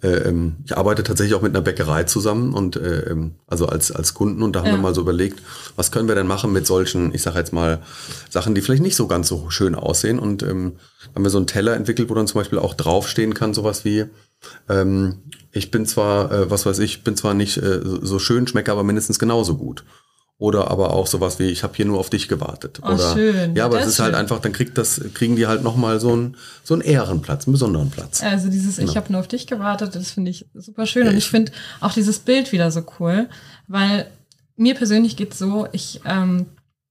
ähm, 0.03 0.57
ich 0.65 0.77
arbeite 0.77 1.03
tatsächlich 1.03 1.35
auch 1.35 1.43
mit 1.43 1.55
einer 1.55 1.63
Bäckerei 1.65 2.05
zusammen 2.05 2.53
und 2.53 2.77
äh, 2.77 3.11
ähm, 3.11 3.33
also 3.47 3.67
als, 3.67 3.91
als 3.91 4.15
Kunden 4.15 4.43
und 4.43 4.55
da 4.55 4.61
haben 4.61 4.67
Ja. 4.67 4.73
wir 4.75 4.79
mal 4.81 4.95
so 4.95 5.01
überlegt, 5.01 5.41
was 5.75 5.91
können 5.91 6.07
wir 6.09 6.15
denn 6.15 6.27
machen 6.27 6.53
mit 6.53 6.67
solchen, 6.67 7.15
ich 7.15 7.23
sage 7.23 7.39
jetzt 7.39 7.53
mal, 7.53 7.83
Sachen, 8.29 8.55
die 8.55 8.61
vielleicht 8.61 8.83
nicht 8.83 8.97
so 8.97 9.07
ganz 9.07 9.29
so 9.29 9.49
schön 9.51 9.75
aussehen. 9.75 10.19
Und 10.19 10.43
ähm, 10.43 10.73
haben 11.15 11.25
wir 11.25 11.31
so 11.31 11.39
einen 11.39 11.47
Teller 11.47 11.75
entwickelt, 11.75 12.11
wo 12.11 12.15
dann 12.15 12.27
zum 12.27 12.41
Beispiel 12.41 12.59
auch 12.59 12.75
draufstehen 12.75 13.33
kann, 13.35 13.55
sowas 13.55 13.85
wie, 13.85 14.05
ähm, 14.69 15.23
ich 15.51 15.71
bin 15.71 15.87
zwar, 15.87 16.31
äh, 16.31 16.51
was 16.51 16.67
weiß 16.67 16.79
ich, 16.81 17.03
bin 17.03 17.17
zwar 17.17 17.33
nicht 17.35 17.57
äh, 17.57 17.81
so 17.83 18.19
schön, 18.19 18.47
schmecke 18.47 18.71
aber 18.73 18.83
mindestens 18.85 19.19
genauso 19.19 19.57
gut. 19.57 19.85
Oder 20.39 20.71
aber 20.71 20.93
auch 20.93 21.07
sowas 21.07 21.39
wie, 21.39 21.45
ich 21.45 21.63
habe 21.63 21.73
hier 21.75 21.87
nur 21.87 21.99
auf 21.99 22.11
dich 22.11 22.29
gewartet. 22.29 22.81
Oh, 22.83 22.89
Oder, 22.93 23.15
schön. 23.15 23.57
Ja, 23.57 23.65
aber 23.65 23.79
Das 23.79 23.87
es 23.87 23.93
ist 23.95 24.01
halt 24.01 24.13
schön. 24.13 24.21
einfach, 24.21 24.39
dann 24.41 24.53
kriegt 24.53 24.77
das, 24.77 25.01
kriegen 25.15 25.35
die 25.35 25.47
halt 25.47 25.63
nochmal 25.63 25.99
so 25.99 26.13
einen, 26.13 26.37
so 26.63 26.75
einen 26.75 26.83
Ehrenplatz, 26.83 27.47
einen 27.47 27.53
besonderen 27.53 27.91
Platz. 27.91 28.23
also 28.23 28.51
dieses 28.51 28.77
Genau. 28.77 28.91
Ich 28.91 28.97
habe 28.99 29.11
nur 29.11 29.21
auf 29.23 29.29
dich 29.29 29.47
gewartet, 29.47 29.95
das 29.95 30.11
finde 30.11 30.31
ich 30.31 30.45
super 30.53 30.85
schön. 30.87 31.09
Und 31.09 31.17
ich 31.17 31.29
finde 31.31 31.53
auch 31.81 31.93
dieses 31.93 32.19
Bild 32.19 32.53
wieder 32.53 32.71
so 32.71 32.83
cool, 33.01 33.29
weil 33.67 34.07
mir 34.57 34.75
persönlich 34.75 35.17
geht's 35.17 35.39
so, 35.39 35.69
ich 35.73 36.03
ähm, 36.05 36.47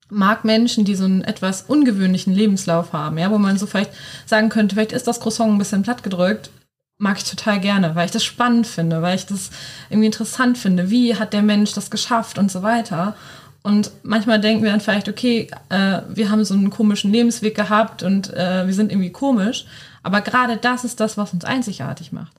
mag 0.10 0.44
Menschen, 0.44 0.84
die 0.84 0.96
so 0.96 1.06
einen 1.06 1.24
etwas 1.24 1.64
ungewöhnlichen 1.68 2.34
Lebenslauf 2.34 2.94
haben, 2.94 3.20
ja, 3.20 3.30
wo 3.30 3.38
man 3.38 3.60
so 3.60 3.68
vielleicht 3.68 3.92
sagen 4.26 4.50
könnte, 4.50 4.76
vielleicht 4.76 4.92
ist 4.92 5.08
das 5.08 5.20
Croissant 5.20 5.52
ein 5.52 5.58
bisschen 5.60 5.84
platt 5.84 6.02
gedrückt, 6.02 6.50
mag 6.98 7.18
ich 7.18 7.30
total 7.30 7.60
gerne, 7.60 7.96
weil 7.96 8.06
ich 8.06 8.12
das 8.12 8.24
spannend 8.24 8.68
finde, 8.68 9.02
weil 9.02 9.16
ich 9.16 9.26
das 9.26 9.50
irgendwie 9.90 10.08
interessant 10.08 10.58
finde. 10.58 10.90
Wie 10.90 11.16
hat 11.16 11.34
der 11.34 11.42
Mensch 11.42 11.74
das 11.74 11.92
geschafft 11.92 12.38
und 12.38 12.52
so 12.52 12.64
weiter. 12.64 13.16
Und 13.64 13.92
manchmal 14.04 14.40
denken 14.40 14.64
wir 14.64 14.72
dann 14.72 14.80
vielleicht, 14.80 15.10
okay, 15.10 15.50
äh, 15.70 16.02
wir 16.08 16.30
haben 16.30 16.46
so 16.46 16.54
einen 16.54 16.70
komischen 16.70 17.12
Lebensweg 17.12 17.56
gehabt 17.56 18.04
und 18.04 18.32
äh, 18.34 18.68
wir 18.68 18.74
sind 18.74 18.92
irgendwie 18.92 19.12
komisch. 19.12 19.66
Aber 20.04 20.22
gerade 20.22 20.58
das 20.58 20.84
ist 20.84 21.00
das, 21.00 21.18
was 21.18 21.34
uns 21.34 21.46
einzigartig 21.46 22.12
macht. 22.12 22.34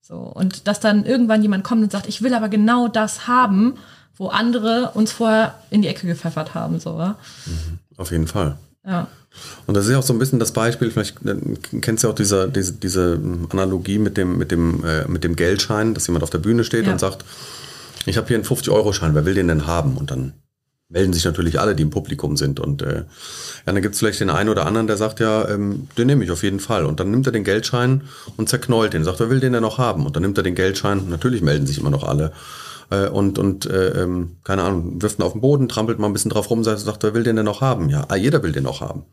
So. 0.00 0.16
Und 0.16 0.66
dass 0.66 0.80
dann 0.80 1.04
irgendwann 1.04 1.42
jemand 1.42 1.64
kommt 1.64 1.82
und 1.82 1.92
sagt, 1.92 2.08
ich 2.08 2.22
will 2.22 2.34
aber 2.34 2.48
genau 2.48 2.88
das 2.88 3.28
haben, 3.28 3.74
wo 4.16 4.28
andere 4.28 4.92
uns 4.94 5.12
vorher 5.12 5.54
in 5.70 5.82
die 5.82 5.88
Ecke 5.88 6.06
gepfeffert 6.06 6.54
haben. 6.54 6.80
So, 6.80 6.96
wa? 6.96 7.16
Auf 7.96 8.10
jeden 8.10 8.26
Fall. 8.26 8.56
Ja. 8.86 9.08
Und 9.66 9.76
das 9.76 9.84
ist 9.86 9.92
ja 9.92 9.98
auch 9.98 10.02
so 10.02 10.12
ein 10.12 10.18
bisschen 10.18 10.40
das 10.40 10.52
Beispiel, 10.52 10.90
vielleicht 10.90 11.24
äh, 11.24 11.36
kennst 11.80 12.02
du 12.02 12.08
ja 12.08 12.12
auch 12.12 12.16
diese, 12.16 12.48
diese, 12.48 12.72
diese 12.72 13.20
Analogie 13.50 13.98
mit 13.98 14.16
dem, 14.16 14.38
mit, 14.38 14.50
dem, 14.50 14.84
äh, 14.84 15.06
mit 15.06 15.22
dem 15.22 15.36
Geldschein, 15.36 15.94
dass 15.94 16.06
jemand 16.08 16.24
auf 16.24 16.30
der 16.30 16.38
Bühne 16.38 16.64
steht 16.64 16.86
Ja. 16.86 16.92
und 16.92 16.98
sagt, 16.98 17.24
ich 18.06 18.16
habe 18.16 18.26
hier 18.26 18.36
einen 18.36 18.44
50-Euro-Schein, 18.44 19.14
wer 19.14 19.24
will 19.24 19.34
den 19.34 19.48
denn 19.48 19.66
haben? 19.66 19.96
Und 19.96 20.10
dann 20.10 20.32
melden 20.88 21.12
sich 21.12 21.24
natürlich 21.24 21.60
alle, 21.60 21.76
die 21.76 21.84
im 21.84 21.90
Publikum 21.90 22.36
sind. 22.36 22.58
Und 22.58 22.82
äh, 22.82 22.94
ja, 22.96 23.04
dann 23.66 23.80
gibt 23.80 23.94
es 23.94 24.00
vielleicht 24.00 24.20
den 24.20 24.30
einen 24.30 24.48
oder 24.48 24.66
anderen, 24.66 24.88
der 24.88 24.96
sagt, 24.96 25.20
ja, 25.20 25.48
ähm, 25.48 25.86
den 25.96 26.08
nehme 26.08 26.24
ich 26.24 26.32
auf 26.32 26.42
jeden 26.42 26.58
Fall. 26.58 26.84
Und 26.84 26.98
dann 26.98 27.12
nimmt 27.12 27.26
er 27.26 27.32
den 27.32 27.44
Geldschein 27.44 28.02
und 28.36 28.48
zerknollt 28.48 28.92
den, 28.94 29.04
sagt, 29.04 29.20
wer 29.20 29.30
will 29.30 29.38
den 29.38 29.52
denn 29.52 29.62
noch 29.62 29.78
haben? 29.78 30.04
Und 30.04 30.16
dann 30.16 30.22
nimmt 30.22 30.36
er 30.38 30.42
den 30.42 30.56
Geldschein, 30.56 31.08
natürlich 31.08 31.42
melden 31.42 31.66
sich 31.66 31.78
immer 31.78 31.90
noch 31.90 32.02
alle. 32.02 32.32
Äh, 32.90 33.08
und, 33.08 33.38
und 33.38 33.66
äh, 33.66 34.02
ähm, 34.02 34.36
keine 34.44 34.62
Ahnung, 34.62 35.00
wirft 35.00 35.18
ihn 35.18 35.22
auf 35.22 35.32
den 35.32 35.40
Boden, 35.40 35.68
trampelt 35.68 35.98
mal 35.98 36.06
ein 36.08 36.12
bisschen 36.12 36.30
drauf 36.30 36.50
rum, 36.50 36.64
sagt, 36.64 36.80
sagt, 36.80 37.02
wer 37.02 37.14
will 37.14 37.22
den 37.22 37.36
denn 37.36 37.44
noch 37.44 37.60
haben? 37.60 37.88
Ja, 37.88 38.04
ah, 38.08 38.16
jeder 38.16 38.42
will 38.42 38.52
den 38.52 38.64
noch 38.64 38.80
haben. 38.80 39.04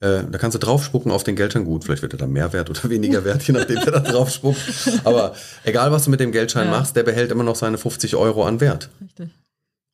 Äh, 0.00 0.24
da 0.30 0.38
kannst 0.38 0.54
du 0.54 0.58
draufspucken 0.58 1.12
auf 1.12 1.22
den 1.22 1.36
Geldschein. 1.36 1.64
Gut, 1.64 1.84
vielleicht 1.84 2.02
wird 2.02 2.14
er 2.14 2.18
dann 2.18 2.32
mehr 2.32 2.52
wert 2.52 2.70
oder 2.70 2.82
weniger 2.90 3.24
wert, 3.24 3.42
je 3.42 3.52
nachdem, 3.52 3.78
wer 3.84 3.92
da 3.92 4.00
draufspuckt. 4.00 4.58
Aber 5.04 5.34
egal, 5.64 5.92
was 5.92 6.04
du 6.04 6.10
mit 6.10 6.20
dem 6.20 6.32
Geldschein 6.32 6.66
Ja. 6.66 6.70
machst, 6.72 6.96
der 6.96 7.02
behält 7.04 7.30
immer 7.30 7.44
noch 7.44 7.56
seine 7.56 7.78
50 7.78 8.16
Euro 8.16 8.44
an 8.44 8.60
Wert. 8.60 8.88
Richtig. 9.00 9.28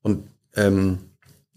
Und 0.02 0.28
ähm, 0.54 0.98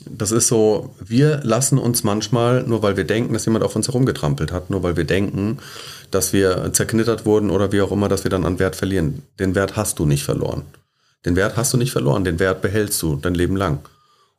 das 0.09 0.31
ist 0.31 0.47
so, 0.47 0.95
wir 0.99 1.41
lassen 1.43 1.77
uns 1.77 2.03
manchmal, 2.03 2.63
nur 2.63 2.81
weil 2.81 2.97
wir 2.97 3.03
denken, 3.03 3.33
dass 3.33 3.45
jemand 3.45 3.63
auf 3.63 3.75
uns 3.75 3.87
herumgetrampelt 3.87 4.51
hat, 4.51 4.71
nur 4.71 4.81
weil 4.81 4.97
wir 4.97 5.03
denken, 5.03 5.59
dass 6.09 6.33
wir 6.33 6.73
zerknittert 6.73 7.25
wurden 7.25 7.51
oder 7.51 7.71
wie 7.71 7.81
auch 7.81 7.91
immer, 7.91 8.09
dass 8.09 8.23
wir 8.23 8.31
dann 8.31 8.45
an 8.45 8.57
Wert 8.57 8.75
verlieren. 8.75 9.21
Den 9.39 9.53
Wert 9.53 9.75
hast 9.75 9.99
du 9.99 10.07
nicht 10.07 10.23
verloren. 10.23 10.63
Den 11.25 11.35
Wert 11.35 11.55
hast 11.57 11.73
du 11.73 11.77
nicht 11.77 11.91
verloren, 11.91 12.23
den 12.23 12.39
Wert 12.39 12.61
behältst 12.61 13.01
du 13.01 13.15
dein 13.15 13.35
Leben 13.35 13.55
lang. 13.55 13.79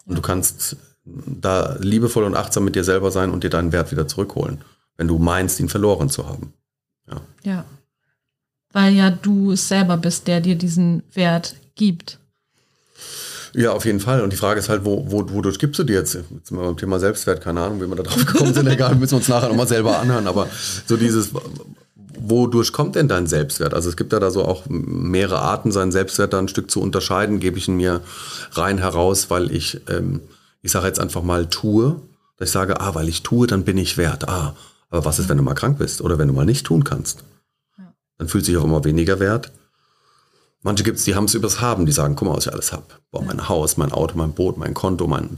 Und 0.07 0.19
du 0.19 0.23
kannst 0.23 0.77
da 1.05 1.77
liebevoll 1.81 2.25
und 2.25 2.37
achtsam 2.37 2.65
mit 2.65 2.75
dir 2.75 2.85
selber 2.85 3.11
sein 3.11 3.31
und 3.31 3.45
dir 3.45 3.51
deinen 3.51 3.73
Wert 3.73 3.91
wieder 3.91 4.09
zurückholen, 4.09 4.63
wenn 4.97 5.09
du 5.09 5.19
meinst, 5.19 5.61
ihn 5.61 5.69
verloren 5.69 6.11
zu 6.11 6.29
haben. 6.29 6.53
Ja. 7.09 7.21
Ja. 7.45 7.65
Weil 8.73 8.95
ja 8.95 9.11
du 9.11 9.53
es 9.53 9.69
selber 9.69 9.97
bist, 9.97 10.27
der 10.29 10.41
dir 10.41 10.57
diesen 10.57 11.03
Wert 11.13 11.57
gibt. 11.75 12.19
Ja, 13.55 13.73
auf 13.73 13.85
jeden 13.85 14.01
Fall. 14.01 14.23
Und 14.23 14.33
die 14.33 14.37
Frage 14.37 14.61
ist 14.61 14.71
halt, 14.71 14.85
wo, 14.85 15.11
wo, 15.11 15.29
wodurch 15.31 15.59
gibst 15.59 15.79
du 15.79 15.85
dir 15.85 15.97
jetzt? 15.97 16.15
Jetzt 16.15 16.47
sind 16.47 16.57
wir 16.57 16.65
beim 16.65 16.77
Thema 16.77 16.99
Selbstwert, 16.99 17.43
keine 17.43 17.61
Ahnung, 17.61 17.83
wie 17.83 17.87
wir 17.87 17.97
da 17.97 18.03
drauf 18.03 18.25
gekommen 18.25 18.55
sind, 18.55 18.67
egal, 18.67 18.95
müssen 18.95 19.13
wir 19.13 19.19
uns 19.19 19.29
nachher 19.29 19.49
nochmal 19.49 19.69
selber 19.69 19.99
anhören. 19.99 20.27
Aber 20.27 20.49
so 20.87 20.97
dieses, 20.97 21.31
wodurch 22.19 22.73
kommt 22.73 22.97
denn 22.97 23.09
dein 23.09 23.27
Selbstwert? 23.27 23.75
Also 23.75 23.89
es 23.89 23.97
gibt 23.97 24.13
ja 24.13 24.21
da 24.21 24.31
so 24.31 24.45
auch 24.45 24.65
mehrere 24.69 25.41
Arten, 25.41 25.73
seinen 25.73 25.93
Selbstwert 25.93 26.33
da 26.33 26.39
ein 26.39 26.49
Stück 26.49 26.71
zu 26.71 26.81
unterscheiden. 26.81 27.41
Gebe 27.41 27.59
ich 27.59 27.69
ihn 27.69 27.77
mir 27.77 28.01
rein 28.53 28.79
heraus, 28.79 29.31
weil 29.31 29.51
ich, 29.51 29.81
ähm, 29.89 30.21
ich 30.63 30.73
sage 30.73 30.87
jetzt 30.87 31.01
einfach 31.01 31.23
mal, 31.23 31.49
tue. 31.49 32.01
Dass 32.37 32.49
ich 32.49 32.53
sage, 32.53 32.81
ah, 32.81 32.95
weil 32.95 33.09
ich 33.09 33.23
tue, 33.23 33.47
dann 33.47 33.65
bin 33.65 33.79
ich 33.79 33.97
wert. 33.99 34.29
Ah, 34.29 34.55
aber 34.91 35.05
was 35.05 35.19
ist, 35.19 35.29
wenn 35.29 35.39
du 35.39 35.43
mal 35.43 35.55
krank 35.55 35.79
bist 35.79 36.01
oder 36.01 36.19
wenn 36.19 36.29
du 36.29 36.35
mal 36.35 36.45
nicht 36.45 36.67
tun 36.67 36.85
kannst? 36.85 37.25
Dann 38.19 38.29
fühlt 38.29 38.45
sich 38.45 38.57
auch 38.57 38.65
immer 38.65 38.85
weniger 38.85 39.21
wert. 39.21 39.51
Manche 40.63 40.85
gibt 40.85 40.99
es, 40.99 41.05
die 41.05 41.15
haben 41.15 41.25
es 41.25 41.35
übers 41.35 41.61
Haben, 41.61 41.87
die 41.87 41.93
sagen, 41.93 42.15
guck 42.15 42.29
mal, 42.29 42.37
was 42.37 42.47
ich 42.47 42.53
alles 42.53 42.73
habe. 42.73 42.85
Boah, 43.11 43.23
mein 43.23 43.49
Haus, 43.49 43.77
mein 43.77 43.91
Auto, 43.91 44.17
mein 44.17 44.33
Boot, 44.33 44.59
mein 44.59 44.75
Konto, 44.75 45.09
mein 45.09 45.31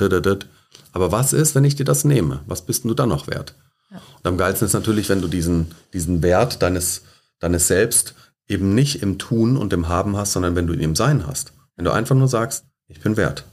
Aber 0.92 1.12
was 1.12 1.32
ist, 1.32 1.54
wenn 1.54 1.64
ich 1.64 1.76
dir 1.76 1.84
das 1.84 2.04
nehme? 2.04 2.40
Was 2.46 2.62
bist 2.62 2.84
denn 2.84 2.88
du 2.90 2.94
dann 2.94 3.08
noch 3.08 3.26
wert? 3.26 3.54
Und 3.94 4.26
am 4.26 4.38
geilsten 4.38 4.66
ist 4.66 4.72
natürlich, 4.72 5.08
wenn 5.08 5.20
du 5.20 5.28
diesen, 5.28 5.74
diesen 5.92 6.22
Wert 6.22 6.62
deines, 6.62 7.02
deines 7.38 7.68
Selbst 7.68 8.14
eben 8.46 8.74
nicht 8.74 9.02
im 9.02 9.18
Tun 9.18 9.56
und 9.56 9.72
im 9.72 9.88
Haben 9.88 10.16
hast, 10.16 10.32
sondern 10.32 10.56
wenn 10.56 10.66
du 10.66 10.74
ihn 10.74 10.80
im 10.80 10.96
Sein 10.96 11.26
hast. 11.26 11.52
Wenn 11.76 11.84
du 11.84 11.92
einfach 11.92 12.14
nur 12.14 12.28
sagst, 12.28 12.64
ich 12.88 13.00
bin 13.00 13.16
wert. 13.16 13.44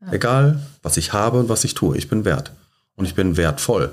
Ja. 0.00 0.12
Egal, 0.12 0.62
was 0.82 0.96
ich 0.96 1.12
habe 1.12 1.38
und 1.38 1.48
was 1.48 1.64
ich 1.64 1.74
tue, 1.74 1.96
ich 1.96 2.08
bin 2.08 2.24
wert. 2.24 2.52
Und 2.94 3.04
ich 3.04 3.14
bin 3.14 3.36
wertvoll. 3.36 3.92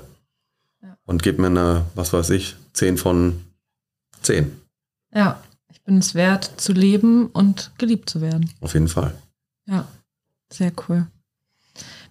Ja. 0.82 0.96
Und 1.04 1.22
gib 1.22 1.38
mir 1.38 1.48
eine, 1.48 1.84
was 1.94 2.12
weiß 2.12 2.30
ich, 2.30 2.56
10 2.74 2.96
von 2.96 3.44
10. 4.22 4.60
Ja 5.14 5.40
bin 5.88 5.98
es 5.98 6.14
wert 6.14 6.52
zu 6.58 6.74
leben 6.74 7.28
und 7.28 7.72
geliebt 7.78 8.10
zu 8.10 8.20
werden. 8.20 8.50
Auf 8.60 8.74
jeden 8.74 8.88
Fall. 8.88 9.14
Ja, 9.64 9.88
sehr 10.52 10.70
cool. 10.86 11.06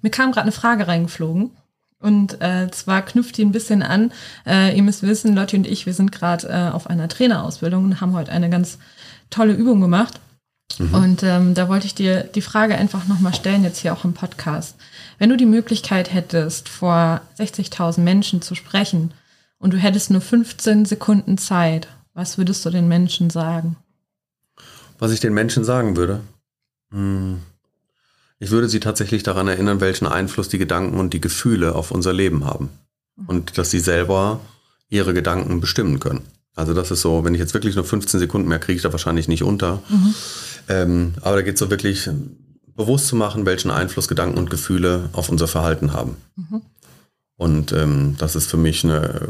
Mir 0.01 0.09
kam 0.09 0.31
gerade 0.31 0.45
eine 0.45 0.51
Frage 0.51 0.87
reingeflogen. 0.87 1.51
Und 1.99 2.41
äh, 2.41 2.69
zwar 2.71 3.01
knüpft 3.01 3.37
die 3.37 3.45
ein 3.45 3.51
bisschen 3.51 3.81
an. 3.81 4.11
Äh, 4.45 4.75
ihr 4.75 4.83
müsst 4.83 5.01
wissen, 5.01 5.35
Lotti 5.35 5.57
und 5.57 5.67
ich, 5.67 5.85
wir 5.85 5.93
sind 5.93 6.11
gerade 6.11 6.47
äh, 6.47 6.69
auf 6.69 6.87
einer 6.89 7.07
Trainerausbildung 7.07 7.85
und 7.85 8.01
haben 8.01 8.13
heute 8.13 8.31
eine 8.31 8.49
ganz 8.49 8.77
tolle 9.29 9.53
Übung 9.53 9.81
gemacht. 9.81 10.19
Mhm. 10.77 10.93
Und 10.93 11.23
ähm, 11.23 11.53
da 11.53 11.69
wollte 11.69 11.87
ich 11.87 11.95
dir 11.95 12.23
die 12.23 12.41
Frage 12.41 12.75
einfach 12.75 13.07
nochmal 13.07 13.33
stellen, 13.33 13.63
jetzt 13.63 13.79
hier 13.79 13.93
auch 13.93 14.03
im 14.03 14.13
Podcast. 14.13 14.75
Wenn 15.17 15.29
du 15.29 15.37
die 15.37 15.45
Möglichkeit 15.45 16.13
hättest, 16.13 16.69
vor 16.69 17.21
60.000 17.39 18.01
Menschen 18.01 18.41
zu 18.41 18.53
sprechen 18.53 19.11
und 19.57 19.73
du 19.73 19.77
hättest 19.77 20.11
nur 20.11 20.21
15 20.21 20.85
Sekunden 20.85 21.37
Zeit, 21.37 21.87
was 22.13 22.37
würdest 22.37 22.65
du 22.65 22.69
den 22.69 22.87
Menschen 22.87 23.29
sagen? 23.29 23.75
Was 24.99 25.11
ich 25.11 25.19
den 25.19 25.33
Menschen 25.33 25.63
sagen 25.63 25.95
würde? 25.95 26.21
Hm. 26.91 27.41
Ich 28.39 28.51
würde 28.51 28.69
sie 28.69 28.79
tatsächlich 28.79 29.23
daran 29.23 29.47
erinnern, 29.47 29.81
welchen 29.81 30.07
Einfluss 30.07 30.49
die 30.49 30.57
Gedanken 30.57 30.99
und 30.99 31.13
die 31.13 31.21
Gefühle 31.21 31.75
auf 31.75 31.91
unser 31.91 32.13
Leben 32.13 32.45
haben. 32.45 32.69
Und 33.25 33.57
dass 33.57 33.71
sie 33.71 33.79
selber 33.79 34.39
ihre 34.89 35.13
Gedanken 35.13 35.59
bestimmen 35.59 35.99
können. 35.99 36.21
Also 36.55 36.73
das 36.73 36.91
ist 36.91 37.01
so, 37.01 37.23
wenn 37.23 37.33
ich 37.33 37.39
jetzt 37.39 37.53
wirklich 37.53 37.75
nur 37.75 37.83
15 37.83 38.19
Sekunden 38.19 38.47
mehr 38.47 38.59
kriege, 38.59 38.77
ich 38.77 38.83
da 38.83 38.91
wahrscheinlich 38.91 39.27
nicht 39.27 39.43
unter. 39.43 39.81
Mhm. 39.89 40.13
Ähm, 40.69 41.13
aber 41.21 41.37
da 41.37 41.41
geht 41.41 41.55
es 41.55 41.59
so 41.59 41.69
wirklich 41.69 42.09
bewusst 42.75 43.07
zu 43.07 43.15
machen, 43.15 43.45
welchen 43.45 43.71
Einfluss 43.71 44.07
Gedanken 44.07 44.37
und 44.37 44.49
Gefühle 44.49 45.09
auf 45.13 45.29
unser 45.29 45.47
Verhalten 45.47 45.93
haben. 45.93 46.17
Mhm. 46.35 46.61
Und 47.37 47.71
ähm, 47.73 48.15
das 48.19 48.35
ist 48.35 48.49
für 48.49 48.57
mich 48.57 48.83
eine 48.83 49.29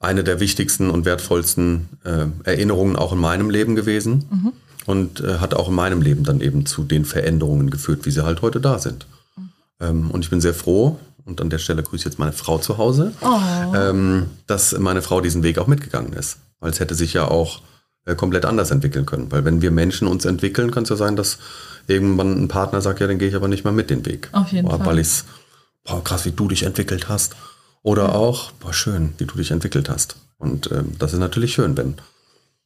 eine 0.00 0.24
der 0.24 0.40
wichtigsten 0.40 0.90
und 0.90 1.04
wertvollsten 1.04 1.88
äh, 2.04 2.26
Erinnerungen 2.44 2.96
auch 2.96 3.12
in 3.12 3.18
meinem 3.18 3.50
Leben 3.50 3.76
gewesen 3.76 4.24
mhm. 4.30 4.52
Und 4.90 5.20
äh, 5.20 5.38
hat 5.38 5.54
auch 5.54 5.68
in 5.68 5.74
meinem 5.74 6.02
Leben 6.02 6.24
dann 6.24 6.40
eben 6.40 6.66
zu 6.66 6.84
den 6.84 7.04
Veränderungen 7.04 7.70
geführt, 7.70 8.04
wie 8.04 8.10
sie 8.10 8.24
halt 8.24 8.42
heute 8.42 8.60
da 8.60 8.78
sind. 8.78 9.06
Mhm. 9.36 9.50
Ähm, 9.80 10.10
und 10.10 10.24
ich 10.24 10.30
bin 10.30 10.40
sehr 10.40 10.54
froh, 10.54 10.98
und 11.24 11.40
an 11.40 11.50
der 11.50 11.58
Stelle 11.58 11.82
grüße 11.82 12.02
ich 12.02 12.04
jetzt 12.04 12.18
meine 12.18 12.32
Frau 12.32 12.58
zu 12.58 12.78
Hause, 12.78 13.12
oh. 13.20 13.74
ähm, 13.74 14.26
dass 14.46 14.76
meine 14.78 15.02
Frau 15.02 15.20
diesen 15.20 15.42
Weg 15.42 15.58
auch 15.58 15.66
mitgegangen 15.66 16.12
ist. 16.12 16.38
Weil 16.58 16.70
es 16.70 16.80
hätte 16.80 16.94
sich 16.94 17.12
ja 17.12 17.28
auch 17.28 17.62
äh, 18.04 18.14
komplett 18.14 18.44
anders 18.44 18.70
entwickeln 18.70 19.06
können. 19.06 19.30
Weil 19.30 19.44
wenn 19.44 19.62
wir 19.62 19.70
Menschen 19.70 20.08
uns 20.08 20.24
entwickeln, 20.24 20.70
kann 20.70 20.82
es 20.82 20.88
ja 20.88 20.96
sein, 20.96 21.16
dass 21.16 21.38
irgendwann 21.86 22.42
ein 22.42 22.48
Partner 22.48 22.80
sagt, 22.80 23.00
ja, 23.00 23.06
dann 23.06 23.18
gehe 23.18 23.28
ich 23.28 23.34
aber 23.34 23.48
nicht 23.48 23.64
mehr 23.64 23.72
mit 23.72 23.90
den 23.90 24.04
Weg. 24.06 24.28
Auf 24.32 24.52
jeden 24.52 24.68
Fall. 24.68 24.84
Weil 24.84 24.98
ich 24.98 25.06
es, 25.06 25.24
boah, 25.84 26.02
krass, 26.02 26.24
wie 26.24 26.32
du 26.32 26.48
dich 26.48 26.64
entwickelt 26.64 27.08
hast. 27.08 27.36
Oder 27.82 28.14
auch, 28.14 28.52
boah, 28.52 28.72
schön, 28.72 29.14
wie 29.18 29.24
du 29.24 29.36
dich 29.36 29.50
entwickelt 29.50 29.88
hast. 29.88 30.16
Und 30.38 30.70
ähm, 30.72 30.92
das 30.98 31.12
ist 31.12 31.18
natürlich 31.18 31.54
schön, 31.54 31.76
wenn 31.76 31.94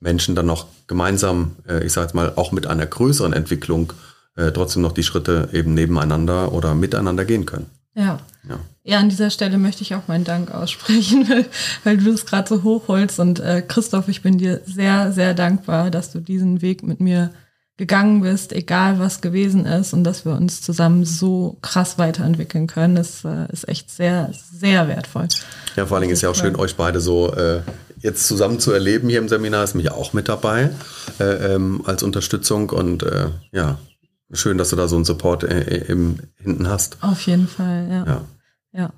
Menschen 0.05 0.37
dann 0.37 0.47
noch 0.47 0.67
gemeinsam, 0.87 1.57
äh, 1.69 1.85
ich 1.85 1.93
sage 1.93 2.07
jetzt 2.07 2.15
mal, 2.15 2.35
auch 2.37 2.53
mit 2.53 2.69
einer 2.69 2.87
größeren 2.87 3.33
Entwicklung 3.33 3.93
äh, 4.37 4.53
trotzdem 4.53 4.83
noch 4.83 4.93
die 4.93 5.03
Schritte 5.03 5.49
eben 5.53 5.75
nebeneinander 5.75 6.53
oder 6.53 6.75
miteinander 6.75 7.25
gehen 7.25 7.47
können. 7.47 7.67
Ja. 7.95 8.21
ja. 8.49 8.61
Ja, 8.87 8.99
an 8.99 9.09
dieser 9.09 9.31
Stelle 9.31 9.57
möchte 9.57 9.83
ich 9.83 9.95
auch 9.95 10.07
meinen 10.09 10.25
Dank 10.25 10.53
aussprechen, 10.53 11.29
weil, 11.31 11.47
weil 11.85 11.97
du 11.97 12.11
es 12.13 12.27
gerade 12.27 12.49
so 12.49 12.63
hochholst. 12.63 13.19
Und 13.19 13.41
äh, 13.41 13.63
Christoph, 13.67 14.09
ich 14.09 14.23
bin 14.23 14.39
dir 14.39 14.61
sehr, 14.67 15.11
sehr 15.13 15.33
dankbar, 15.33 15.91
dass 15.91 16.13
du 16.13 16.21
diesen 16.21 16.61
Weg 16.61 16.83
mit 16.83 17.01
mir 17.01 17.31
gegangen 17.77 18.21
bist, 18.21 18.53
egal 18.53 19.01
was 19.01 19.21
gewesen 19.21 19.67
ist 19.67 19.95
und 19.95 20.05
dass 20.05 20.25
wir 20.25 20.33
uns 20.33 20.61
zusammen 20.63 21.05
so 21.05 21.57
krass 21.61 21.99
weiterentwickeln 21.99 22.69
können, 22.69 22.97
ist, 22.97 23.25
äh, 23.25 23.51
ist 23.53 23.69
echt 23.69 23.91
sehr, 23.91 24.31
sehr 24.33 24.87
wertvoll. 24.87 25.27
Ja, 25.75 25.87
vor 25.87 25.97
allen 25.97 26.03
Dingen 26.03 26.13
ist 26.13 26.23
ja 26.23 26.29
auch 26.29 26.37
schön, 26.37 26.55
euch 26.55 26.77
beide 26.77 27.01
so 27.01 27.35
äh, 27.35 27.63
jetzt 28.05 28.29
zusammen 28.29 28.61
zu 28.61 28.71
erleben 28.71 29.09
hier 29.09 29.19
im 29.19 29.31
Seminar, 29.31 29.65
ist 29.65 29.75
mich 29.75 29.91
auch 29.91 30.13
mit 30.13 30.29
dabei 30.29 30.71
äh, 31.19 31.55
ähm, 31.55 31.83
als 31.87 32.03
Unterstützung 32.03 32.69
und 32.69 33.03
äh, 33.03 33.31
ja, 33.51 33.79
schön, 34.31 34.59
dass 34.59 34.69
du 34.69 34.77
da 34.77 34.89
so 34.89 34.97
einen 34.97 35.07
Support 35.07 35.45
äh, 35.45 35.87
im, 35.89 36.19
hinten 36.37 36.69
hast. 36.69 36.99
Auf 37.01 37.23
jeden 37.23 37.49
Fall, 37.49 37.89
ja. 37.91 38.07
ja. 38.07 38.25
ja. 38.73 38.93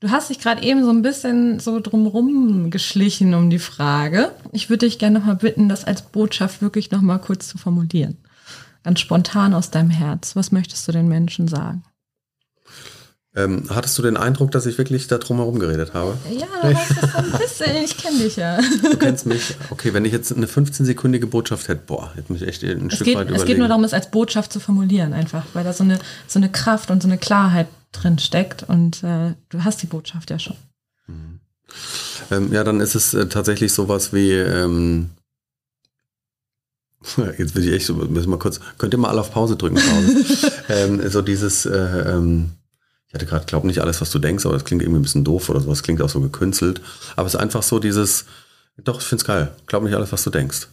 Du 0.00 0.10
hast 0.10 0.30
dich 0.30 0.40
gerade 0.40 0.62
eben 0.62 0.82
so 0.82 0.90
ein 0.90 1.02
bisschen 1.02 1.60
so 1.60 1.78
drumrum 1.78 2.70
geschlichen 2.70 3.34
um 3.34 3.50
die 3.50 3.58
Frage. 3.58 4.32
Ich 4.50 4.70
würde 4.70 4.86
dich 4.86 4.98
gerne 4.98 5.18
nochmal 5.18 5.36
bitten, 5.36 5.68
das 5.68 5.84
als 5.84 6.00
Botschaft 6.02 6.62
wirklich 6.62 6.90
nochmal 6.90 7.20
kurz 7.20 7.48
zu 7.48 7.58
formulieren. 7.58 8.16
Ganz 8.82 8.98
spontan 8.98 9.52
aus 9.52 9.70
deinem 9.70 9.90
Herz. 9.90 10.34
Was 10.36 10.52
möchtest 10.52 10.88
du 10.88 10.92
den 10.92 11.06
Menschen 11.06 11.48
sagen? 11.48 11.84
Ähm, 13.34 13.64
hattest 13.70 13.96
du 13.98 14.02
den 14.02 14.18
Eindruck, 14.18 14.50
dass 14.50 14.66
ich 14.66 14.76
wirklich 14.76 15.06
da 15.06 15.16
drum 15.16 15.38
herum 15.38 15.58
geredet 15.58 15.94
habe? 15.94 16.18
Ja, 16.30 16.46
das 16.62 17.14
ein 17.14 17.32
bisschen. 17.38 17.76
Ich 17.82 17.96
kenne 17.96 18.18
dich 18.18 18.36
ja. 18.36 18.60
Du 18.82 18.98
kennst 18.98 19.24
mich. 19.24 19.56
Okay, 19.70 19.94
wenn 19.94 20.04
ich 20.04 20.12
jetzt 20.12 20.36
eine 20.36 20.44
15-sekündige 20.44 21.26
Botschaft 21.26 21.68
hätte, 21.68 21.82
boah, 21.86 22.12
hätte 22.14 22.30
mich 22.30 22.42
echt 22.42 22.62
ein 22.62 22.88
es 22.88 22.96
Stück 22.96 23.06
geht, 23.06 23.16
weit 23.16 23.28
überlegen. 23.28 23.42
Es 23.42 23.46
geht 23.46 23.58
nur 23.58 23.68
darum, 23.68 23.84
es 23.84 23.94
als 23.94 24.10
Botschaft 24.10 24.52
zu 24.52 24.60
formulieren 24.60 25.14
einfach, 25.14 25.44
weil 25.54 25.64
da 25.64 25.72
so 25.72 25.82
eine, 25.82 25.98
so 26.26 26.38
eine 26.38 26.50
Kraft 26.50 26.90
und 26.90 27.02
so 27.02 27.08
eine 27.08 27.16
Klarheit 27.16 27.68
drin 27.92 28.18
steckt 28.18 28.64
und 28.64 29.02
äh, 29.02 29.34
du 29.48 29.64
hast 29.64 29.80
die 29.82 29.86
Botschaft 29.86 30.30
ja 30.30 30.38
schon. 30.38 30.56
Mhm. 31.06 31.40
Ähm, 32.30 32.52
ja, 32.52 32.64
dann 32.64 32.80
ist 32.80 32.94
es 32.94 33.14
äh, 33.14 33.28
tatsächlich 33.28 33.72
sowas 33.72 34.12
wie, 34.12 34.32
ähm, 34.32 35.08
jetzt 37.38 37.54
will 37.54 37.66
ich 37.66 37.72
echt 37.72 37.86
so, 37.86 37.94
müssen 37.94 38.30
wir 38.30 38.38
kurz, 38.38 38.60
könnt 38.76 38.92
ihr 38.92 38.98
mal 38.98 39.08
alle 39.08 39.20
auf 39.20 39.32
Pause 39.32 39.56
drücken, 39.56 39.76
Pause. 39.76 40.52
ähm, 40.68 41.08
so 41.08 41.22
dieses, 41.22 41.64
äh, 41.64 41.78
ähm, 42.10 42.50
ich 43.12 43.14
hatte 43.14 43.26
gerade, 43.26 43.44
glaube 43.44 43.66
nicht 43.66 43.80
alles, 43.80 44.00
was 44.00 44.10
du 44.10 44.18
denkst, 44.18 44.46
aber 44.46 44.54
das 44.54 44.64
klingt 44.64 44.80
irgendwie 44.80 45.00
ein 45.00 45.02
bisschen 45.02 45.22
doof 45.22 45.50
oder 45.50 45.60
sowas, 45.60 45.82
klingt 45.82 46.00
auch 46.00 46.08
so 46.08 46.20
gekünstelt. 46.20 46.80
Aber 47.14 47.26
es 47.26 47.34
ist 47.34 47.40
einfach 47.40 47.62
so 47.62 47.78
dieses, 47.78 48.24
doch, 48.78 49.02
ich 49.02 49.06
finde 49.06 49.20
es 49.20 49.26
geil, 49.26 49.52
glaub 49.66 49.82
nicht 49.82 49.94
alles, 49.94 50.12
was 50.12 50.24
du 50.24 50.30
denkst. 50.30 50.68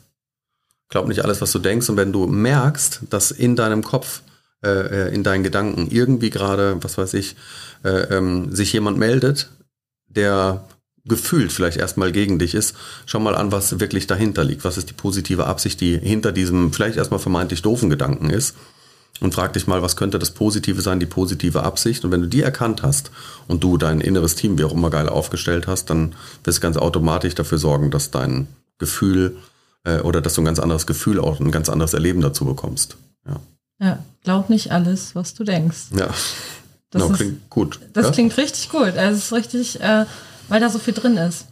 Glaub 0.87 1.07
nicht 1.09 1.23
alles, 1.25 1.41
was 1.41 1.51
du 1.51 1.59
denkst. 1.59 1.89
Und 1.89 1.97
wenn 1.97 2.13
du 2.13 2.27
merkst, 2.27 3.01
dass 3.09 3.31
in 3.31 3.57
deinem 3.57 3.83
Kopf 3.83 4.21
äh, 4.63 4.69
äh, 4.69 5.13
in 5.13 5.23
deinen 5.23 5.43
Gedanken 5.43 5.87
irgendwie 5.91 6.29
gerade, 6.29 6.81
was 6.81 6.97
weiß 6.97 7.13
ich, 7.13 7.35
äh, 7.83 8.15
ähm, 8.15 8.55
sich 8.55 8.71
jemand 8.71 8.97
meldet, 8.97 9.49
der 10.07 10.65
gefühlt 11.05 11.51
vielleicht 11.51 11.77
erstmal 11.77 12.13
gegen 12.13 12.39
dich 12.39 12.55
ist, 12.55 12.75
schau 13.05 13.19
mal 13.19 13.35
an, 13.35 13.51
was 13.51 13.79
wirklich 13.81 14.07
dahinter 14.07 14.45
liegt. 14.45 14.63
Was 14.63 14.77
ist 14.77 14.89
die 14.89 14.93
positive 14.93 15.45
Absicht, 15.45 15.81
die 15.81 15.97
hinter 15.97 16.31
diesem 16.31 16.71
vielleicht 16.71 16.97
erstmal 16.97 17.19
vermeintlich 17.19 17.61
doofen 17.61 17.89
Gedanken 17.89 18.29
ist. 18.29 18.55
Und 19.21 19.33
frag 19.33 19.53
dich 19.53 19.67
mal, 19.67 19.81
was 19.81 19.95
könnte 19.97 20.17
das 20.17 20.31
Positive 20.31 20.81
sein, 20.81 20.99
die 20.99 21.05
positive 21.05 21.63
Absicht. 21.63 22.05
Und 22.05 22.11
wenn 22.11 22.21
du 22.21 22.27
die 22.27 22.41
erkannt 22.41 22.83
hast 22.83 23.11
und 23.47 23.63
du 23.63 23.77
dein 23.77 23.99
inneres 23.99 24.35
Team 24.35 24.57
wie 24.57 24.63
auch 24.63 24.73
immer 24.73 24.89
geil 24.89 25.09
aufgestellt 25.09 25.67
hast, 25.67 25.89
dann 25.89 26.15
wirst 26.43 26.59
du 26.59 26.61
ganz 26.61 26.77
automatisch 26.77 27.35
dafür 27.35 27.57
sorgen, 27.57 27.91
dass 27.91 28.11
dein 28.11 28.47
Gefühl 28.77 29.35
äh, 29.83 29.99
oder 29.99 30.21
dass 30.21 30.35
du 30.35 30.41
ein 30.41 30.45
ganz 30.45 30.59
anderes 30.59 30.87
Gefühl 30.87 31.19
auch 31.19 31.39
ein 31.39 31.51
ganz 31.51 31.67
anderes 31.67 31.93
Erleben 31.93 32.21
dazu 32.21 32.45
bekommst. 32.45 32.95
Ja. 33.27 33.39
Ja, 33.81 33.99
glaub 34.23 34.49
nicht 34.49 34.71
alles, 34.71 35.15
was 35.15 35.33
du 35.33 35.43
denkst. 35.43 35.87
Ja, 35.97 36.09
Das, 36.91 37.01
no, 37.01 37.09
ist, 37.11 37.17
klingt 37.17 37.49
gut. 37.49 37.79
das 37.93 38.05
ja? 38.07 38.11
klingt 38.11 38.37
richtig 38.37 38.69
gut. 38.69 38.97
Also 38.97 39.17
es 39.17 39.25
ist 39.25 39.33
richtig, 39.33 39.81
äh, 39.81 40.05
weil 40.47 40.59
da 40.59 40.69
so 40.69 40.79
viel 40.79 40.93
drin 40.93 41.17
ist. 41.17 41.45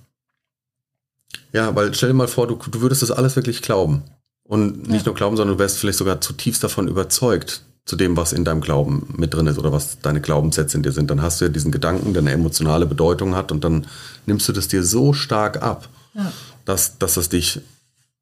ja, 1.53 1.75
weil 1.75 1.93
stell 1.93 2.09
dir 2.09 2.15
mal 2.15 2.27
vor, 2.27 2.47
du, 2.47 2.55
du 2.55 2.81
würdest 2.81 3.01
das 3.01 3.12
alles 3.12 3.36
wirklich 3.36 3.62
glauben. 3.62 4.03
Und 4.48 4.88
nicht 4.88 5.01
Ja. 5.06 5.08
nur 5.08 5.16
glauben, 5.16 5.36
sondern 5.38 5.58
du 5.58 5.62
wärst 5.62 5.77
vielleicht 5.77 5.98
sogar 5.98 6.22
zutiefst 6.22 6.63
davon 6.63 6.88
überzeugt, 6.88 7.63
zu 7.86 7.96
dem, 7.96 8.18
was 8.18 8.34
in 8.34 8.44
deinem 8.44 8.60
Glauben 8.62 9.13
mit 9.18 9.34
drin 9.34 9.48
ist 9.48 9.58
oder 9.58 9.72
was 9.72 10.00
deine 10.01 10.20
Glaubenssätze 10.22 10.75
in 10.77 10.84
dir 10.84 10.92
sind. 10.92 11.10
Dann 11.10 11.22
hast 11.22 11.39
du 11.39 11.46
ja 11.46 11.50
diesen 11.50 11.72
Gedanken, 11.72 12.13
der 12.13 12.22
eine 12.22 12.32
emotionale 12.32 12.86
Bedeutung 12.86 13.36
hat 13.36 13.51
und 13.51 13.63
dann 13.63 13.88
nimmst 14.25 14.48
du 14.50 14.54
das 14.54 14.68
dir 14.68 14.84
so 14.84 15.13
stark 15.13 15.62
ab, 15.62 15.88
Ja. 16.13 16.32
dass, 16.66 16.98
dass 16.98 17.16
es 17.18 17.30
dich 17.30 17.62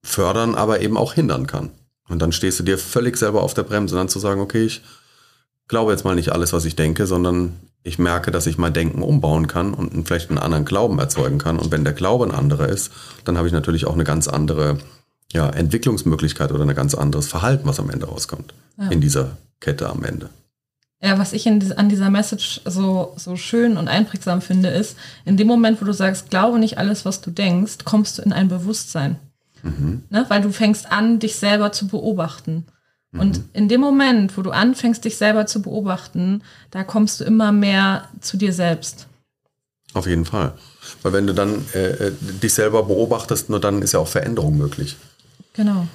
fördern, 0.03 0.53
aber 0.55 0.81
eben 0.81 0.97
auch 0.97 1.13
hindern 1.13 1.47
kann. 1.47 1.69
Und 2.07 2.21
dann 2.21 2.31
stehst 2.31 2.59
du 2.59 2.63
dir 2.63 2.77
völlig 2.77 3.17
selber 3.17 3.41
auf 3.41 3.55
der 3.55 3.63
Bremse, 3.63 3.95
dann 3.95 4.09
zu 4.09 4.19
sagen, 4.19 4.39
okay, 4.41 4.65
ich 4.65 4.83
glaube 5.67 5.91
jetzt 5.91 6.05
mal 6.05 6.15
nicht 6.15 6.31
alles, 6.31 6.53
was 6.53 6.65
ich 6.65 6.75
denke, 6.75 7.07
sondern 7.07 7.53
ich 7.81 7.97
merke, 7.97 8.29
dass 8.29 8.45
ich 8.45 8.59
mein 8.59 8.73
Denken 8.73 9.01
umbauen 9.01 9.47
kann 9.47 9.73
und 9.73 10.07
vielleicht 10.07 10.29
einen 10.29 10.37
anderen 10.39 10.65
Glauben 10.65 10.99
erzeugen 10.99 11.39
kann. 11.39 11.57
Und 11.57 11.71
wenn 11.71 11.83
der 11.83 11.93
Glaube 11.93 12.25
ein 12.25 12.31
anderer 12.31 12.69
ist, 12.69 12.91
dann 13.23 13.37
habe 13.37 13.47
ich 13.47 13.53
natürlich 13.53 13.85
auch 13.87 13.93
eine 13.93 14.03
ganz 14.03 14.27
andere 14.27 14.77
ja, 15.35 15.49
Entwicklungsmöglichkeit 15.49 16.51
oder 16.51 16.63
ein 16.63 16.73
ganz 16.73 16.95
anderes 16.95 17.27
Verhalten, 17.27 17.67
was 17.67 17.79
am 17.79 17.89
Ende 17.89 18.07
rauskommt. 18.07 18.53
Ja. 18.77 18.87
In 18.87 19.01
dieser 19.01 19.37
Kette 19.59 19.89
am 19.89 20.03
Ende. 20.03 20.29
Ja, 21.01 21.19
was 21.19 21.33
ich 21.33 21.45
in, 21.45 21.73
an 21.73 21.89
dieser 21.89 22.09
Message 22.09 22.61
so, 22.65 23.13
so 23.17 23.35
schön 23.35 23.75
und 23.75 23.89
einprägsam 23.89 24.41
finde, 24.41 24.69
ist, 24.69 24.95
in 25.25 25.35
dem 25.35 25.47
Moment, 25.47 25.81
wo 25.81 25.85
du 25.85 25.91
sagst, 25.91 26.29
glaube 26.29 26.57
nicht 26.57 26.77
alles, 26.77 27.03
was 27.03 27.19
du 27.19 27.31
denkst, 27.31 27.79
kommst 27.83 28.17
du 28.17 28.21
in 28.21 28.31
ein 28.31 28.47
Bewusstsein. 28.47 29.17
Ne? 30.09 30.25
Weil 30.29 30.41
du 30.41 30.51
fängst 30.51 30.91
an, 30.91 31.19
dich 31.19 31.35
selber 31.35 31.71
zu 31.71 31.87
beobachten. 31.87 32.65
Und 33.17 33.41
in 33.53 33.69
dem 33.69 33.81
Moment, 33.81 34.37
wo 34.37 34.41
du 34.41 34.51
anfängst, 34.51 35.05
dich 35.05 35.17
selber 35.17 35.45
zu 35.45 35.61
beobachten, 35.61 36.43
da 36.71 36.83
kommst 36.83 37.19
du 37.19 37.23
immer 37.23 37.51
mehr 37.51 38.09
zu 38.19 38.35
dir 38.35 38.51
selbst. 38.51 39.07
Auf 39.93 40.05
jeden 40.05 40.25
Fall. 40.25 40.53
Weil 41.01 41.13
wenn 41.13 41.25
du 41.25 41.33
dann 41.33 41.65
äh, 41.73 42.07
äh, 42.07 42.11
dich 42.43 42.53
selber 42.53 42.83
beobachtest, 42.83 43.49
nur 43.49 43.61
dann 43.61 43.81
ist 43.81 43.93
ja 43.93 43.99
auch 43.99 44.07
Veränderung 44.07 44.57
möglich. 44.57 44.97
Genau. 45.55 45.87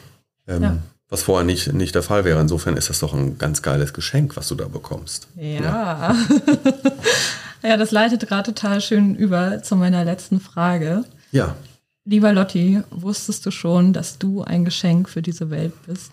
Ähm, 0.46 0.62
Ja. 0.62 0.76
Was 1.08 1.24
vorher 1.24 1.44
nicht, 1.44 1.72
nicht 1.72 1.96
der 1.96 2.04
Fall 2.04 2.24
wäre. 2.24 2.40
Insofern 2.40 2.76
ist 2.76 2.88
das 2.88 3.00
doch 3.00 3.12
ein 3.12 3.36
ganz 3.36 3.62
geiles 3.62 3.92
Geschenk, 3.92 4.36
was 4.36 4.46
du 4.46 4.54
da 4.54 4.68
bekommst. 4.68 5.28
Ja. 5.36 6.16
Ja, 7.62 7.76
das 7.76 7.90
leitet 7.90 8.26
gerade 8.26 8.54
total 8.54 8.80
schön 8.80 9.14
über 9.14 9.62
zu 9.62 9.76
meiner 9.76 10.02
letzten 10.02 10.40
Frage. 10.40 11.04
Ja, 11.30 11.56
Lieber 12.04 12.32
Lotti, 12.32 12.82
wusstest 12.90 13.44
du 13.44 13.50
schon, 13.50 13.92
dass 13.92 14.18
du 14.18 14.42
ein 14.42 14.64
Geschenk 14.64 15.08
für 15.08 15.22
diese 15.22 15.50
Welt 15.50 15.72
bist? 15.86 16.12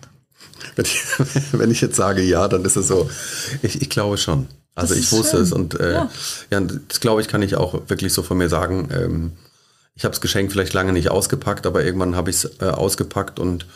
wenn 0.76 0.84
ich, 0.84 1.02
wenn 1.52 1.70
ich 1.70 1.80
jetzt 1.80 1.96
sage 1.96 2.22
ja, 2.22 2.46
dann 2.46 2.64
ist 2.64 2.76
es 2.76 2.88
so, 2.88 3.10
ich, 3.62 3.80
ich 3.80 3.90
glaube 3.90 4.18
schon. 4.18 4.46
Also 4.74 4.94
ich 4.94 5.10
wusste 5.10 5.38
schön. 5.38 5.42
es 5.42 5.52
und 5.52 5.80
äh, 5.80 5.94
ja. 5.94 6.10
Ja. 6.50 6.60
das 6.60 7.00
glaube 7.00 7.20
ich, 7.20 7.26
kann 7.26 7.42
ich 7.42 7.56
auch 7.56 7.88
wirklich 7.88 8.12
so 8.12 8.22
von 8.22 8.38
mir 8.38 8.48
sagen. 8.48 8.90
Ähm, 8.92 9.32
ich 9.98 10.04
habe 10.04 10.12
das 10.12 10.20
Geschenk 10.20 10.52
vielleicht 10.52 10.74
lange 10.74 10.92
nicht 10.92 11.10
ausgepackt, 11.10 11.66
aber 11.66 11.84
irgendwann 11.84 12.14
habe 12.14 12.30
ich 12.30 12.36
es 12.36 12.60
äh, 12.60 12.66
ausgepackt 12.66 13.40
und 13.40 13.66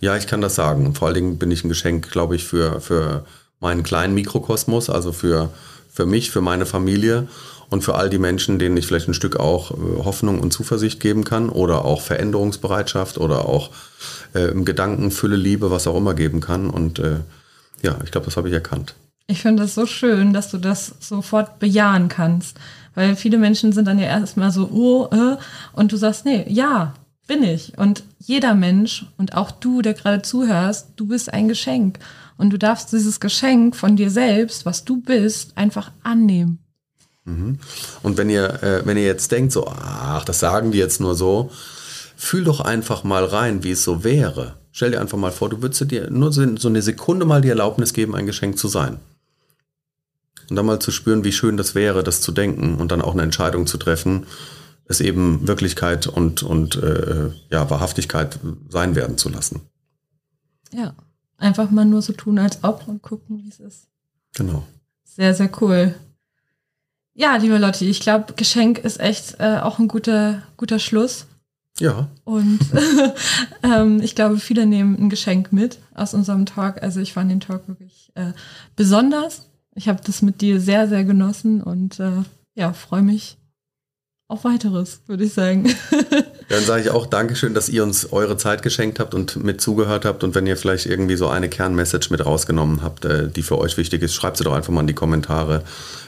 ja, 0.00 0.16
ich 0.16 0.26
kann 0.26 0.42
das 0.42 0.54
sagen. 0.54 0.94
Vor 0.94 1.08
allen 1.08 1.14
Dingen 1.14 1.38
bin 1.38 1.50
ich 1.50 1.64
ein 1.64 1.70
Geschenk, 1.70 2.10
glaube 2.10 2.36
ich, 2.36 2.44
für, 2.44 2.80
für 2.80 3.24
meinen 3.58 3.82
kleinen 3.82 4.14
Mikrokosmos, 4.14 4.90
also 4.90 5.12
für, 5.12 5.50
für 5.90 6.04
mich, 6.04 6.30
für 6.30 6.42
meine 6.42 6.66
Familie 6.66 7.26
und 7.70 7.82
für 7.82 7.94
all 7.94 8.10
die 8.10 8.18
Menschen, 8.18 8.58
denen 8.58 8.76
ich 8.76 8.86
vielleicht 8.86 9.08
ein 9.08 9.14
Stück 9.14 9.36
auch 9.36 9.70
äh, 9.70 10.04
Hoffnung 10.04 10.40
und 10.40 10.52
Zuversicht 10.52 11.00
geben 11.00 11.24
kann 11.24 11.48
oder 11.48 11.86
auch 11.86 12.02
Veränderungsbereitschaft 12.02 13.16
oder 13.16 13.46
auch 13.48 13.70
äh, 14.34 14.52
Gedanken, 14.52 15.10
Fülle, 15.10 15.36
Liebe, 15.36 15.70
was 15.70 15.86
auch 15.86 15.96
immer 15.96 16.12
geben 16.12 16.40
kann. 16.40 16.68
Und 16.68 16.98
äh, 16.98 17.20
ja, 17.80 17.96
ich 18.04 18.10
glaube, 18.10 18.26
das 18.26 18.36
habe 18.36 18.48
ich 18.48 18.54
erkannt. 18.54 18.94
Ich 19.32 19.40
finde 19.40 19.62
das 19.62 19.74
so 19.74 19.86
schön, 19.86 20.34
dass 20.34 20.50
du 20.50 20.58
das 20.58 20.94
sofort 21.00 21.58
bejahen 21.58 22.08
kannst. 22.08 22.58
Weil 22.94 23.16
viele 23.16 23.38
Menschen 23.38 23.72
sind 23.72 23.88
dann 23.88 23.98
ja 23.98 24.04
erstmal 24.04 24.50
so, 24.50 24.68
oh, 24.70 25.08
äh, 25.10 25.38
und 25.72 25.90
du 25.90 25.96
sagst, 25.96 26.26
nee, 26.26 26.44
ja, 26.50 26.92
bin 27.26 27.42
ich. 27.42 27.78
Und 27.78 28.04
jeder 28.18 28.54
Mensch 28.54 29.06
und 29.16 29.34
auch 29.34 29.50
du, 29.50 29.80
der 29.80 29.94
gerade 29.94 30.20
zuhörst, 30.20 30.88
du 30.96 31.06
bist 31.06 31.32
ein 31.32 31.48
Geschenk. 31.48 31.98
Und 32.36 32.50
du 32.50 32.58
darfst 32.58 32.92
dieses 32.92 33.20
Geschenk 33.20 33.74
von 33.74 33.96
dir 33.96 34.10
selbst, 34.10 34.66
was 34.66 34.84
du 34.84 35.00
bist, 35.00 35.56
einfach 35.56 35.92
annehmen. 36.02 36.58
Und 38.02 38.18
wenn 38.18 38.28
ihr, 38.28 38.62
äh, 38.62 38.84
wenn 38.84 38.98
ihr 38.98 39.06
jetzt 39.06 39.32
denkt, 39.32 39.52
so, 39.52 39.66
ach, 39.66 40.26
das 40.26 40.40
sagen 40.40 40.72
die 40.72 40.78
jetzt 40.78 41.00
nur 41.00 41.14
so, 41.14 41.50
fühl 42.16 42.44
doch 42.44 42.60
einfach 42.60 43.02
mal 43.02 43.24
rein, 43.24 43.64
wie 43.64 43.70
es 43.70 43.82
so 43.82 44.04
wäre. 44.04 44.58
Stell 44.72 44.90
dir 44.90 45.00
einfach 45.00 45.16
mal 45.16 45.32
vor, 45.32 45.48
du 45.48 45.62
würdest 45.62 45.90
dir 45.90 46.10
nur 46.10 46.32
so 46.32 46.42
eine 46.42 46.82
Sekunde 46.82 47.24
mal 47.24 47.40
die 47.40 47.48
Erlaubnis 47.48 47.94
geben, 47.94 48.14
ein 48.14 48.26
Geschenk 48.26 48.58
zu 48.58 48.68
sein. 48.68 48.98
Und 50.52 50.56
dann 50.56 50.66
mal 50.66 50.80
zu 50.80 50.90
spüren, 50.90 51.24
wie 51.24 51.32
schön 51.32 51.56
das 51.56 51.74
wäre, 51.74 52.02
das 52.02 52.20
zu 52.20 52.30
denken 52.30 52.74
und 52.74 52.92
dann 52.92 53.00
auch 53.00 53.14
eine 53.14 53.22
Entscheidung 53.22 53.66
zu 53.66 53.78
treffen, 53.78 54.26
es 54.84 55.00
eben 55.00 55.48
Wirklichkeit 55.48 56.06
und, 56.06 56.42
und 56.42 56.76
äh, 56.76 57.30
ja, 57.48 57.70
Wahrhaftigkeit 57.70 58.38
sein 58.68 58.94
werden 58.94 59.16
zu 59.16 59.30
lassen. 59.30 59.62
Ja. 60.70 60.92
Einfach 61.38 61.70
mal 61.70 61.86
nur 61.86 62.02
so 62.02 62.12
tun, 62.12 62.38
als 62.38 62.62
ob 62.64 62.86
und 62.86 63.00
gucken, 63.00 63.42
wie 63.42 63.48
es 63.48 63.60
ist. 63.60 63.88
Genau. 64.34 64.66
Sehr, 65.04 65.32
sehr 65.32 65.50
cool. 65.62 65.94
Ja, 67.14 67.36
liebe 67.36 67.56
Lotti, 67.56 67.88
ich 67.88 68.00
glaube, 68.00 68.34
Geschenk 68.34 68.76
ist 68.76 69.00
echt 69.00 69.36
äh, 69.38 69.56
auch 69.56 69.78
ein 69.78 69.88
guter, 69.88 70.42
guter 70.58 70.78
Schluss. 70.78 71.28
Ja, 71.78 72.10
Und 72.24 72.60
ähm, 73.62 74.02
ich 74.02 74.14
glaube, 74.14 74.36
viele 74.36 74.66
nehmen 74.66 74.98
ein 74.98 75.08
Geschenk 75.08 75.50
mit 75.50 75.78
aus 75.94 76.12
unserem 76.12 76.44
Talk. 76.44 76.82
Also 76.82 77.00
ich 77.00 77.14
fand 77.14 77.30
den 77.30 77.40
Talk 77.40 77.68
wirklich 77.68 78.12
äh, 78.16 78.32
besonders. 78.76 79.48
Ich 79.74 79.88
habe 79.88 80.00
das 80.04 80.22
mit 80.22 80.40
dir 80.40 80.60
sehr, 80.60 80.88
sehr 80.88 81.04
genossen 81.04 81.62
und 81.62 81.98
äh, 82.00 82.22
ja, 82.54 82.72
freue 82.72 83.02
mich 83.02 83.38
auf 84.28 84.44
weiteres, 84.44 85.02
würde 85.06 85.24
ich 85.24 85.32
sagen. 85.34 85.64
Dann 86.48 86.64
sage 86.64 86.82
ich 86.82 86.90
auch 86.90 87.06
Dankeschön, 87.06 87.54
dass 87.54 87.68
ihr 87.68 87.82
uns 87.82 88.12
eure 88.12 88.36
Zeit 88.36 88.62
geschenkt 88.62 88.98
habt 89.00 89.14
und 89.14 89.42
mit 89.42 89.60
zugehört 89.60 90.04
habt. 90.04 90.24
Und 90.24 90.34
wenn 90.34 90.46
ihr 90.46 90.56
vielleicht 90.56 90.86
irgendwie 90.86 91.16
so 91.16 91.28
eine 91.28 91.48
Kernmessage 91.48 92.08
mit 92.10 92.24
rausgenommen 92.24 92.82
habt, 92.82 93.04
äh, 93.04 93.28
die 93.28 93.42
für 93.42 93.58
euch 93.58 93.76
wichtig 93.76 94.02
ist, 94.02 94.14
schreibt 94.14 94.36
sie 94.38 94.44
doch 94.44 94.52
einfach 94.54 94.72
mal 94.72 94.80
in 94.82 94.86
die 94.86 94.94
Kommentare, 94.94 95.62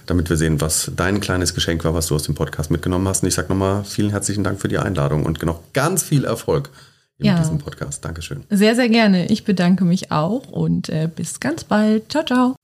damit 0.06 0.28
wir 0.30 0.36
sehen, 0.36 0.60
was 0.60 0.90
dein 0.96 1.20
kleines 1.20 1.54
Geschenk 1.54 1.84
war, 1.84 1.94
was 1.94 2.06
du 2.08 2.14
aus 2.14 2.22
dem 2.24 2.34
Podcast 2.34 2.70
mitgenommen 2.70 3.06
hast. 3.08 3.22
Und 3.22 3.28
ich 3.28 3.34
sage 3.34 3.48
nochmal 3.48 3.84
vielen 3.84 4.10
herzlichen 4.10 4.44
Dank 4.44 4.60
für 4.60 4.68
die 4.68 4.78
Einladung 4.78 5.24
und 5.24 5.42
noch 5.42 5.60
ganz 5.72 6.02
viel 6.02 6.24
Erfolg 6.24 6.70
in 7.18 7.26
Ja. 7.26 7.38
diesem 7.38 7.58
Podcast. 7.58 8.04
Dankeschön. 8.04 8.44
Sehr, 8.50 8.74
sehr 8.74 8.88
gerne. 8.88 9.26
Ich 9.30 9.44
bedanke 9.44 9.84
mich 9.84 10.12
auch 10.12 10.48
und 10.48 10.88
äh, 10.88 11.08
bis 11.14 11.40
ganz 11.40 11.64
bald. 11.64 12.10
Ciao, 12.10 12.24
ciao. 12.24 12.63